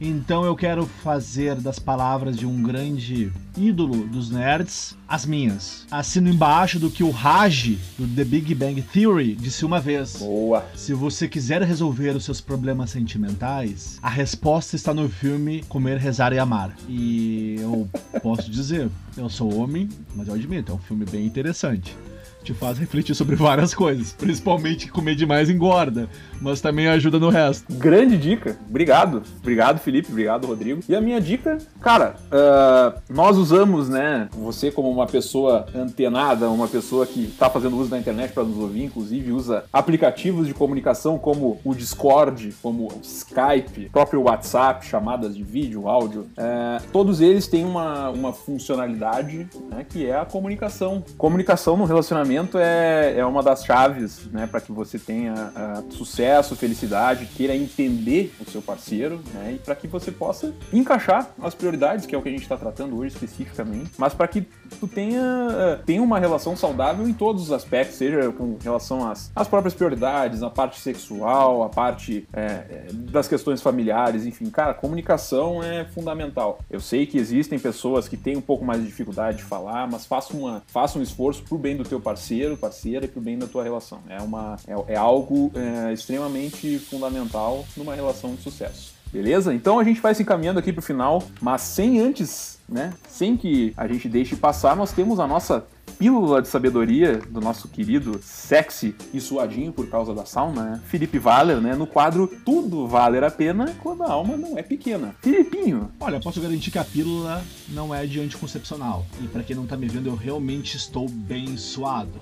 Então 0.00 0.44
eu 0.44 0.56
quero 0.56 0.86
fazer 0.86 1.56
das 1.56 1.78
palavras 1.78 2.34
de 2.34 2.46
um 2.46 2.62
grande 2.62 3.30
ídolo 3.54 4.06
dos 4.06 4.30
nerds 4.30 4.96
as 5.06 5.26
minhas. 5.26 5.86
Assino 5.90 6.30
embaixo 6.30 6.78
do 6.78 6.90
que 6.90 7.04
o 7.04 7.10
Raj, 7.10 7.76
do 7.98 8.08
The 8.08 8.24
Big 8.24 8.54
Bang 8.54 8.80
Theory, 8.80 9.34
disse 9.34 9.66
uma 9.66 9.78
vez. 9.78 10.16
Boa. 10.16 10.64
Se 10.74 10.94
você 10.94 11.28
quiser 11.28 11.60
resolver 11.62 12.16
os 12.16 12.24
seus 12.24 12.40
problemas 12.40 12.90
sentimentais, 12.90 13.98
a 14.00 14.08
resposta 14.08 14.74
está 14.74 14.94
no 14.94 15.06
filme 15.06 15.62
Comer, 15.68 15.98
Rezar 15.98 16.32
e 16.32 16.38
Amar. 16.38 16.74
E 16.88 17.56
eu 17.60 17.86
posso 18.22 18.50
dizer, 18.50 18.88
eu 19.18 19.28
sou 19.28 19.54
homem, 19.54 19.86
mas 20.14 20.28
eu 20.28 20.34
admito, 20.34 20.72
é 20.72 20.74
um 20.74 20.78
filme 20.78 21.04
bem 21.04 21.26
interessante 21.26 21.94
te 22.42 22.54
faz 22.54 22.78
refletir 22.78 23.14
sobre 23.14 23.36
várias 23.36 23.74
coisas. 23.74 24.12
Principalmente 24.12 24.86
que 24.86 24.92
comer 24.92 25.14
demais 25.14 25.50
engorda, 25.50 26.08
mas 26.40 26.60
também 26.60 26.88
ajuda 26.88 27.18
no 27.18 27.28
resto. 27.28 27.72
Grande 27.72 28.16
dica. 28.16 28.56
Obrigado. 28.68 29.22
Obrigado, 29.40 29.78
Felipe. 29.78 30.10
Obrigado, 30.10 30.46
Rodrigo. 30.46 30.80
E 30.88 30.94
a 30.94 31.00
minha 31.00 31.20
dica, 31.20 31.58
cara, 31.80 32.16
uh, 32.26 33.00
nós 33.08 33.36
usamos, 33.36 33.88
né, 33.88 34.28
você 34.32 34.70
como 34.70 34.90
uma 34.90 35.06
pessoa 35.06 35.66
antenada, 35.74 36.48
uma 36.48 36.68
pessoa 36.68 37.06
que 37.06 37.24
está 37.24 37.50
fazendo 37.50 37.76
uso 37.76 37.90
da 37.90 37.98
internet 37.98 38.32
para 38.32 38.44
nos 38.44 38.56
ouvir, 38.56 38.84
inclusive 38.84 39.32
usa 39.32 39.64
aplicativos 39.72 40.46
de 40.46 40.54
comunicação 40.54 41.18
como 41.18 41.60
o 41.64 41.74
Discord, 41.74 42.54
como 42.62 42.88
o 42.88 43.00
Skype, 43.02 43.90
próprio 43.90 44.22
WhatsApp, 44.22 44.86
chamadas 44.86 45.36
de 45.36 45.42
vídeo, 45.42 45.88
áudio. 45.88 46.22
Uh, 46.22 46.82
todos 46.92 47.20
eles 47.20 47.46
têm 47.46 47.64
uma, 47.64 48.08
uma 48.10 48.32
funcionalidade 48.32 49.46
né, 49.70 49.84
que 49.88 50.06
é 50.06 50.16
a 50.16 50.24
comunicação. 50.24 51.04
Comunicação 51.18 51.76
no 51.76 51.84
relacionamento 51.84 52.29
relacionamento 52.30 52.58
é, 52.58 53.18
é 53.18 53.26
uma 53.26 53.42
das 53.42 53.64
chaves 53.64 54.26
né, 54.32 54.46
para 54.46 54.60
que 54.60 54.72
você 54.72 54.98
tenha 54.98 55.34
uh, 55.34 55.92
sucesso, 55.92 56.54
felicidade, 56.54 57.26
queira 57.26 57.54
entender 57.54 58.32
o 58.40 58.48
seu 58.48 58.62
parceiro 58.62 59.20
né, 59.34 59.54
e 59.54 59.58
para 59.58 59.74
que 59.74 59.88
você 59.88 60.10
possa 60.12 60.54
encaixar 60.72 61.30
as 61.42 61.54
prioridades, 61.54 62.06
que 62.06 62.14
é 62.14 62.18
o 62.18 62.22
que 62.22 62.28
a 62.28 62.32
gente 62.32 62.42
está 62.42 62.56
tratando 62.56 62.96
hoje 62.96 63.14
especificamente, 63.14 63.90
mas 63.98 64.14
para 64.14 64.28
que 64.28 64.46
tu 64.78 64.86
tenha, 64.86 65.20
uh, 65.20 65.84
tenha 65.84 66.02
uma 66.02 66.18
relação 66.18 66.56
saudável 66.56 67.08
em 67.08 67.12
todos 67.12 67.42
os 67.42 67.52
aspectos, 67.52 67.96
seja 67.96 68.30
com 68.32 68.56
relação 68.62 69.08
às, 69.08 69.30
às 69.34 69.48
próprias 69.48 69.74
prioridades, 69.74 70.42
a 70.42 70.50
parte 70.50 70.80
sexual, 70.80 71.62
a 71.62 71.68
parte 71.68 72.26
é, 72.32 72.86
das 72.92 73.26
questões 73.26 73.60
familiares, 73.60 74.24
enfim, 74.24 74.48
cara, 74.50 74.72
comunicação 74.74 75.62
é 75.62 75.84
fundamental. 75.84 76.60
Eu 76.70 76.80
sei 76.80 77.06
que 77.06 77.18
existem 77.18 77.58
pessoas 77.58 78.08
que 78.08 78.16
têm 78.16 78.36
um 78.36 78.40
pouco 78.40 78.64
mais 78.64 78.80
de 78.80 78.86
dificuldade 78.86 79.38
de 79.38 79.44
falar, 79.44 79.88
mas 79.90 80.06
faça, 80.06 80.32
uma, 80.36 80.62
faça 80.66 80.98
um 80.98 81.02
esforço 81.02 81.42
pro 81.42 81.58
bem 81.58 81.76
do 81.76 81.84
teu 81.84 82.00
parceiro 82.00 82.19
parceiro, 82.20 82.56
parceira 82.56 83.04
e 83.06 83.08
pro 83.08 83.20
bem 83.20 83.38
da 83.38 83.46
tua 83.46 83.64
relação. 83.64 84.00
É, 84.08 84.20
uma, 84.20 84.56
é, 84.68 84.92
é 84.92 84.96
algo 84.96 85.50
é, 85.54 85.92
extremamente 85.92 86.78
fundamental 86.78 87.64
numa 87.76 87.94
relação 87.94 88.34
de 88.34 88.42
sucesso. 88.42 88.92
Beleza? 89.10 89.54
Então 89.54 89.78
a 89.78 89.84
gente 89.84 90.00
vai 90.00 90.14
se 90.14 90.22
encaminhando 90.22 90.58
aqui 90.58 90.72
pro 90.72 90.82
final, 90.82 91.22
mas 91.40 91.62
sem 91.62 91.98
antes, 91.98 92.58
né? 92.68 92.92
Sem 93.08 93.36
que 93.36 93.72
a 93.76 93.88
gente 93.88 94.08
deixe 94.08 94.36
passar, 94.36 94.76
nós 94.76 94.92
temos 94.92 95.18
a 95.18 95.26
nossa 95.26 95.64
pílula 96.00 96.40
de 96.40 96.48
sabedoria 96.48 97.18
do 97.28 97.42
nosso 97.42 97.68
querido 97.68 98.18
sexy 98.22 98.94
e 99.12 99.20
suadinho 99.20 99.70
por 99.70 99.86
causa 99.90 100.14
da 100.14 100.24
sauna, 100.24 100.62
né? 100.62 100.80
Felipe 100.86 101.18
Valer, 101.18 101.60
né? 101.60 101.76
No 101.76 101.86
quadro 101.86 102.26
Tudo 102.26 102.88
Valer 102.88 103.22
a 103.22 103.30
Pena 103.30 103.76
quando 103.82 104.02
a 104.02 104.10
alma 104.10 104.34
não 104.34 104.56
é 104.56 104.62
pequena. 104.62 105.14
Filipinho. 105.20 105.92
Olha, 106.00 106.18
posso 106.18 106.40
garantir 106.40 106.70
que 106.70 106.78
a 106.78 106.84
pílula 106.84 107.44
não 107.68 107.94
é 107.94 108.06
de 108.06 108.18
anticoncepcional. 108.18 109.04
E 109.22 109.28
para 109.28 109.42
quem 109.42 109.54
não 109.54 109.66
tá 109.66 109.76
me 109.76 109.88
vendo, 109.88 110.06
eu 110.08 110.16
realmente 110.16 110.74
estou 110.74 111.06
bem 111.06 111.58
suado. 111.58 112.18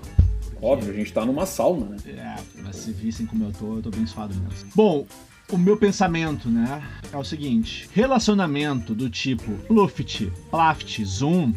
Óbvio, 0.61 0.91
a 0.91 0.95
gente 0.97 1.13
tá 1.13 1.25
numa 1.25 1.45
sauna, 1.45 1.85
né? 1.85 1.97
É, 2.07 2.35
mas 2.61 2.75
se 2.75 2.91
vissem 2.91 3.25
como 3.25 3.45
eu 3.45 3.53
tô, 3.53 3.77
eu 3.77 3.81
tô 3.81 3.89
bem 3.91 4.05
suado 4.05 4.35
mesmo. 4.35 4.71
Bom, 4.75 5.07
o 5.49 5.57
meu 5.57 5.77
pensamento, 5.77 6.49
né, 6.49 6.83
é 7.13 7.15
o 7.15 7.23
seguinte: 7.23 7.89
relacionamento 7.93 8.93
do 8.93 9.09
tipo 9.09 9.49
Luft, 9.73 10.29
Plaft, 10.51 11.01
Zoom 11.05 11.53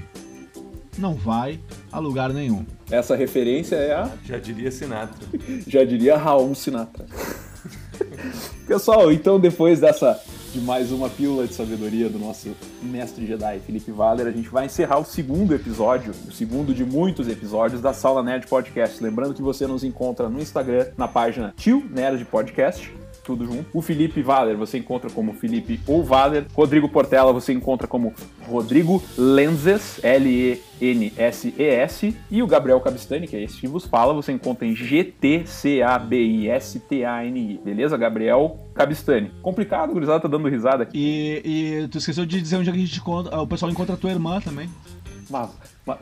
não 0.98 1.14
vai 1.14 1.58
a 1.90 1.98
lugar 1.98 2.32
nenhum. 2.32 2.64
Essa 2.90 3.16
referência 3.16 3.76
é 3.76 3.92
a. 3.94 4.10
Já 4.24 4.38
diria 4.38 4.70
Sinatra. 4.70 5.26
Já 5.66 5.84
diria 5.84 6.16
Raul 6.16 6.54
Sinatra. 6.54 7.06
Pessoal, 8.66 9.12
então 9.12 9.38
depois 9.38 9.80
dessa 9.80 10.20
de 10.52 10.60
mais 10.60 10.92
uma 10.92 11.08
pílula 11.08 11.46
de 11.46 11.54
sabedoria 11.54 12.10
do 12.10 12.18
nosso 12.18 12.50
mestre 12.82 13.26
Jedi 13.26 13.60
Felipe 13.60 13.90
Valer, 13.90 14.26
a 14.26 14.30
gente 14.30 14.50
vai 14.50 14.66
encerrar 14.66 14.98
o 14.98 15.04
segundo 15.04 15.54
episódio, 15.54 16.12
o 16.28 16.32
segundo 16.32 16.74
de 16.74 16.84
muitos 16.84 17.26
episódios 17.26 17.80
da 17.80 17.94
Sala 17.94 18.22
Nerd 18.22 18.46
Podcast. 18.46 19.02
Lembrando 19.02 19.32
que 19.32 19.40
você 19.40 19.66
nos 19.66 19.82
encontra 19.82 20.28
no 20.28 20.38
Instagram, 20.40 20.88
na 20.96 21.08
página 21.08 21.54
Tio 21.56 21.82
Nerd 21.90 22.22
Podcast 22.26 23.01
tudo 23.24 23.46
junto. 23.46 23.66
O 23.72 23.80
Felipe 23.82 24.22
Valer 24.22 24.56
você 24.56 24.78
encontra 24.78 25.10
como 25.10 25.32
Felipe 25.32 25.80
ou 25.86 26.04
Valer. 26.04 26.46
Rodrigo 26.54 26.88
Portela 26.88 27.32
você 27.32 27.52
encontra 27.52 27.86
como 27.86 28.12
Rodrigo 28.46 29.00
Lenzes, 29.16 30.00
L-E-N-S-E-S. 30.02 30.66
E 32.30 32.42
o 32.42 32.46
Gabriel 32.46 32.80
Cabistani, 32.80 33.28
que 33.28 33.36
é 33.36 33.42
esse 33.42 33.58
que 33.58 33.66
vos 33.66 33.84
fala, 33.86 34.14
você 34.14 34.32
encontra 34.32 34.66
em 34.66 34.74
G-T-C-A-B-I-S-T-A-N-I. 34.74 37.60
Beleza, 37.64 37.96
Gabriel 37.96 38.58
Cabistani. 38.74 39.30
Complicado, 39.40 39.90
o 39.90 39.92
gurizada 39.94 40.20
tá 40.20 40.28
dando 40.28 40.48
risada 40.48 40.82
aqui. 40.82 41.40
E, 41.44 41.84
e 41.84 41.88
tu 41.88 41.98
esqueceu 41.98 42.26
de 42.26 42.40
dizer 42.40 42.56
onde 42.56 42.70
a 42.70 42.72
gente 42.72 42.98
encontra, 42.98 43.40
o 43.40 43.46
pessoal 43.46 43.70
encontra 43.70 43.94
a 43.94 43.98
tua 43.98 44.10
irmã 44.10 44.40
também. 44.40 44.68
Mas 45.30 45.50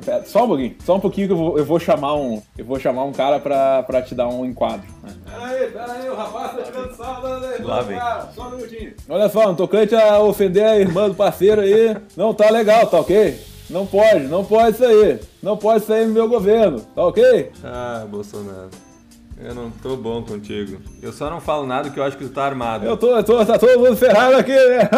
pera, 0.05 0.25
só 0.25 0.45
um 0.45 0.49
pouquinho, 0.49 0.77
só 0.85 0.97
um 0.97 1.01
pouquinho 1.01 1.27
que 1.27 1.33
eu 1.33 1.37
vou, 1.37 1.59
eu 1.59 1.65
vou 1.65 1.81
chamar 1.81 2.15
um. 2.15 2.43
Eu 2.57 2.65
vou 2.65 2.79
chamar 2.79 3.05
um 3.05 3.13
cara 3.13 3.41
pra, 3.41 3.83
pra 3.83 4.03
te 4.03 4.15
dar 4.15 4.29
um 4.29 4.45
enquadro. 4.45 4.87
Né? 5.03 5.13
Pera 5.25 5.45
aí, 5.47 5.71
pera 5.71 5.93
aí, 5.93 6.09
o 6.09 6.15
rapaz 6.15 6.53
tá 6.53 6.63
tirando 6.63 6.95
sal, 6.95 7.23
aí, 7.25 7.63
Lá 7.63 7.81
vem. 7.83 7.99
Só 8.35 8.49
um 8.49 8.51
minutinho. 8.51 8.95
Olha 9.09 9.29
só, 9.29 9.47
não 9.47 9.55
tocante 9.55 9.95
a 9.95 10.21
ofender 10.21 10.65
a 10.65 10.79
irmã 10.79 11.09
do 11.09 11.15
parceiro 11.15 11.63
aí. 11.63 11.97
Não, 12.17 12.35
tá 12.35 12.51
legal, 12.51 12.87
tá 12.87 13.01
ok? 13.01 13.41
Não 13.71 13.87
pode, 13.87 14.25
não 14.25 14.45
pode 14.45 14.77
sair. 14.77 15.21
Não 15.43 15.57
pode 15.57 15.85
sair 15.85 16.07
no 16.07 16.13
meu 16.13 16.29
governo, 16.29 16.81
tá 16.81 17.07
ok? 17.07 17.53
Ah, 17.65 18.05
Bolsonaro. 18.09 18.90
Eu 19.43 19.55
não 19.55 19.71
tô 19.71 19.97
bom 19.97 20.23
contigo. 20.23 20.79
Eu 21.01 21.13
só 21.13 21.31
não 21.31 21.41
falo 21.41 21.67
nada 21.67 21.89
que 21.89 21.99
eu 21.99 22.05
acho 22.05 22.17
que 22.17 22.25
tu 22.25 22.31
tá 22.31 22.45
armado. 22.45 22.85
Eu 22.85 22.97
tô, 22.97 23.17
eu 23.17 23.25
tô, 23.25 23.45
tá 23.45 23.59
todo 23.59 23.79
mundo 23.79 23.97
ferrado 23.97 24.37
aqui, 24.37 24.53
né? 24.53 24.89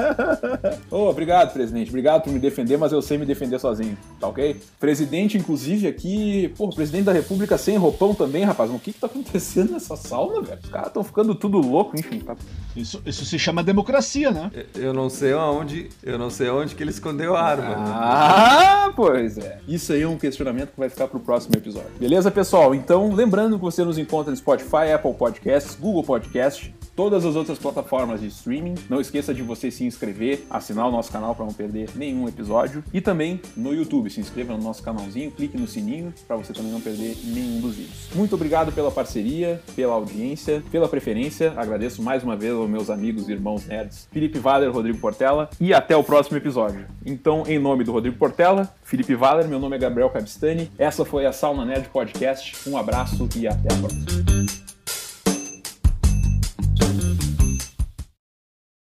oh, 0.90 1.08
obrigado, 1.08 1.52
presidente. 1.52 1.88
Obrigado 1.88 2.22
por 2.22 2.32
me 2.32 2.38
defender, 2.38 2.78
mas 2.78 2.90
eu 2.92 3.02
sei 3.02 3.18
me 3.18 3.26
defender 3.26 3.58
sozinho, 3.58 3.98
tá 4.18 4.28
ok? 4.28 4.56
Presidente, 4.78 5.36
inclusive, 5.36 5.86
aqui, 5.86 6.52
pô, 6.56 6.70
presidente 6.70 7.04
da 7.04 7.12
república 7.12 7.58
sem 7.58 7.76
roupão 7.76 8.14
também, 8.14 8.44
rapaz. 8.44 8.70
O 8.70 8.78
que 8.78 8.92
que 8.92 9.00
tá 9.00 9.06
acontecendo 9.06 9.72
nessa 9.72 9.94
sauna, 9.94 10.40
velho? 10.40 10.60
Os 10.62 10.70
caras 10.70 10.88
estão 10.88 11.04
ficando 11.04 11.34
tudo 11.34 11.58
louco, 11.58 11.98
enfim. 11.98 12.20
Tá... 12.20 12.34
Isso, 12.74 13.02
isso 13.04 13.26
se 13.26 13.38
chama 13.38 13.62
democracia, 13.62 14.30
né? 14.30 14.50
Eu 14.74 14.94
não 14.94 15.10
sei 15.10 15.34
onde, 15.34 15.90
eu 16.02 16.18
não 16.18 16.30
sei 16.30 16.48
onde 16.48 16.74
que 16.74 16.82
ele 16.82 16.90
escondeu 16.90 17.36
a 17.36 17.42
arma. 17.42 17.74
Ah, 17.76 18.92
pois 18.96 19.36
é. 19.36 19.58
Isso 19.68 19.92
aí 19.92 20.02
é 20.02 20.08
um 20.08 20.16
questionamento 20.16 20.70
que 20.70 20.78
vai 20.80 20.88
ficar 20.88 21.08
pro 21.08 21.20
próximo 21.20 21.54
episódio. 21.56 21.90
Beleza, 21.98 22.30
pessoal? 22.30 22.74
Então, 22.74 23.12
lembrando 23.12 23.49
que 23.58 23.64
você 23.64 23.84
nos 23.84 23.98
encontra 23.98 24.30
no 24.30 24.36
Spotify, 24.36 24.92
Apple 24.94 25.14
Podcasts, 25.14 25.76
Google 25.76 26.02
Podcast, 26.02 26.74
todas 26.94 27.24
as 27.24 27.34
outras 27.34 27.58
plataformas 27.58 28.20
de 28.20 28.26
streaming. 28.26 28.74
Não 28.88 29.00
esqueça 29.00 29.32
de 29.32 29.42
você 29.42 29.70
se 29.70 29.84
inscrever, 29.84 30.44
assinar 30.50 30.86
o 30.86 30.90
nosso 30.90 31.10
canal 31.10 31.34
para 31.34 31.46
não 31.46 31.52
perder 31.52 31.88
nenhum 31.94 32.28
episódio 32.28 32.84
e 32.92 33.00
também 33.00 33.40
no 33.56 33.72
YouTube. 33.74 34.10
Se 34.10 34.20
inscreva 34.20 34.56
no 34.56 34.62
nosso 34.62 34.82
canalzinho, 34.82 35.30
clique 35.30 35.56
no 35.56 35.66
sininho 35.66 36.12
para 36.26 36.36
você 36.36 36.52
também 36.52 36.70
não 36.70 36.80
perder 36.80 37.16
nenhum 37.24 37.60
dos 37.60 37.76
vídeos. 37.76 38.08
Muito 38.14 38.34
obrigado 38.34 38.72
pela 38.72 38.90
parceria, 38.90 39.62
pela 39.74 39.94
audiência, 39.94 40.62
pela 40.70 40.88
preferência. 40.88 41.54
Agradeço 41.56 42.02
mais 42.02 42.22
uma 42.22 42.36
vez 42.36 42.52
aos 42.52 42.68
meus 42.68 42.90
amigos 42.90 43.28
e 43.28 43.32
irmãos 43.32 43.66
nerds, 43.66 44.08
Felipe 44.12 44.38
Valer, 44.38 44.70
Rodrigo 44.70 44.98
Portela 44.98 45.48
e 45.60 45.72
até 45.72 45.96
o 45.96 46.04
próximo 46.04 46.36
episódio. 46.36 46.86
Então, 47.06 47.44
em 47.46 47.58
nome 47.58 47.84
do 47.84 47.92
Rodrigo 47.92 48.16
Portela, 48.18 48.74
Felipe 48.90 49.14
Valer, 49.14 49.46
meu 49.46 49.60
nome 49.60 49.76
é 49.76 49.78
Gabriel 49.78 50.10
Cabistani. 50.10 50.68
Essa 50.76 51.04
foi 51.04 51.24
a 51.24 51.32
Sauna 51.32 51.64
Nerd 51.64 51.88
Podcast. 51.90 52.68
Um 52.68 52.76
abraço 52.76 53.28
e 53.36 53.46
até 53.46 53.72
a 53.72 53.76
próxima. 53.76 54.59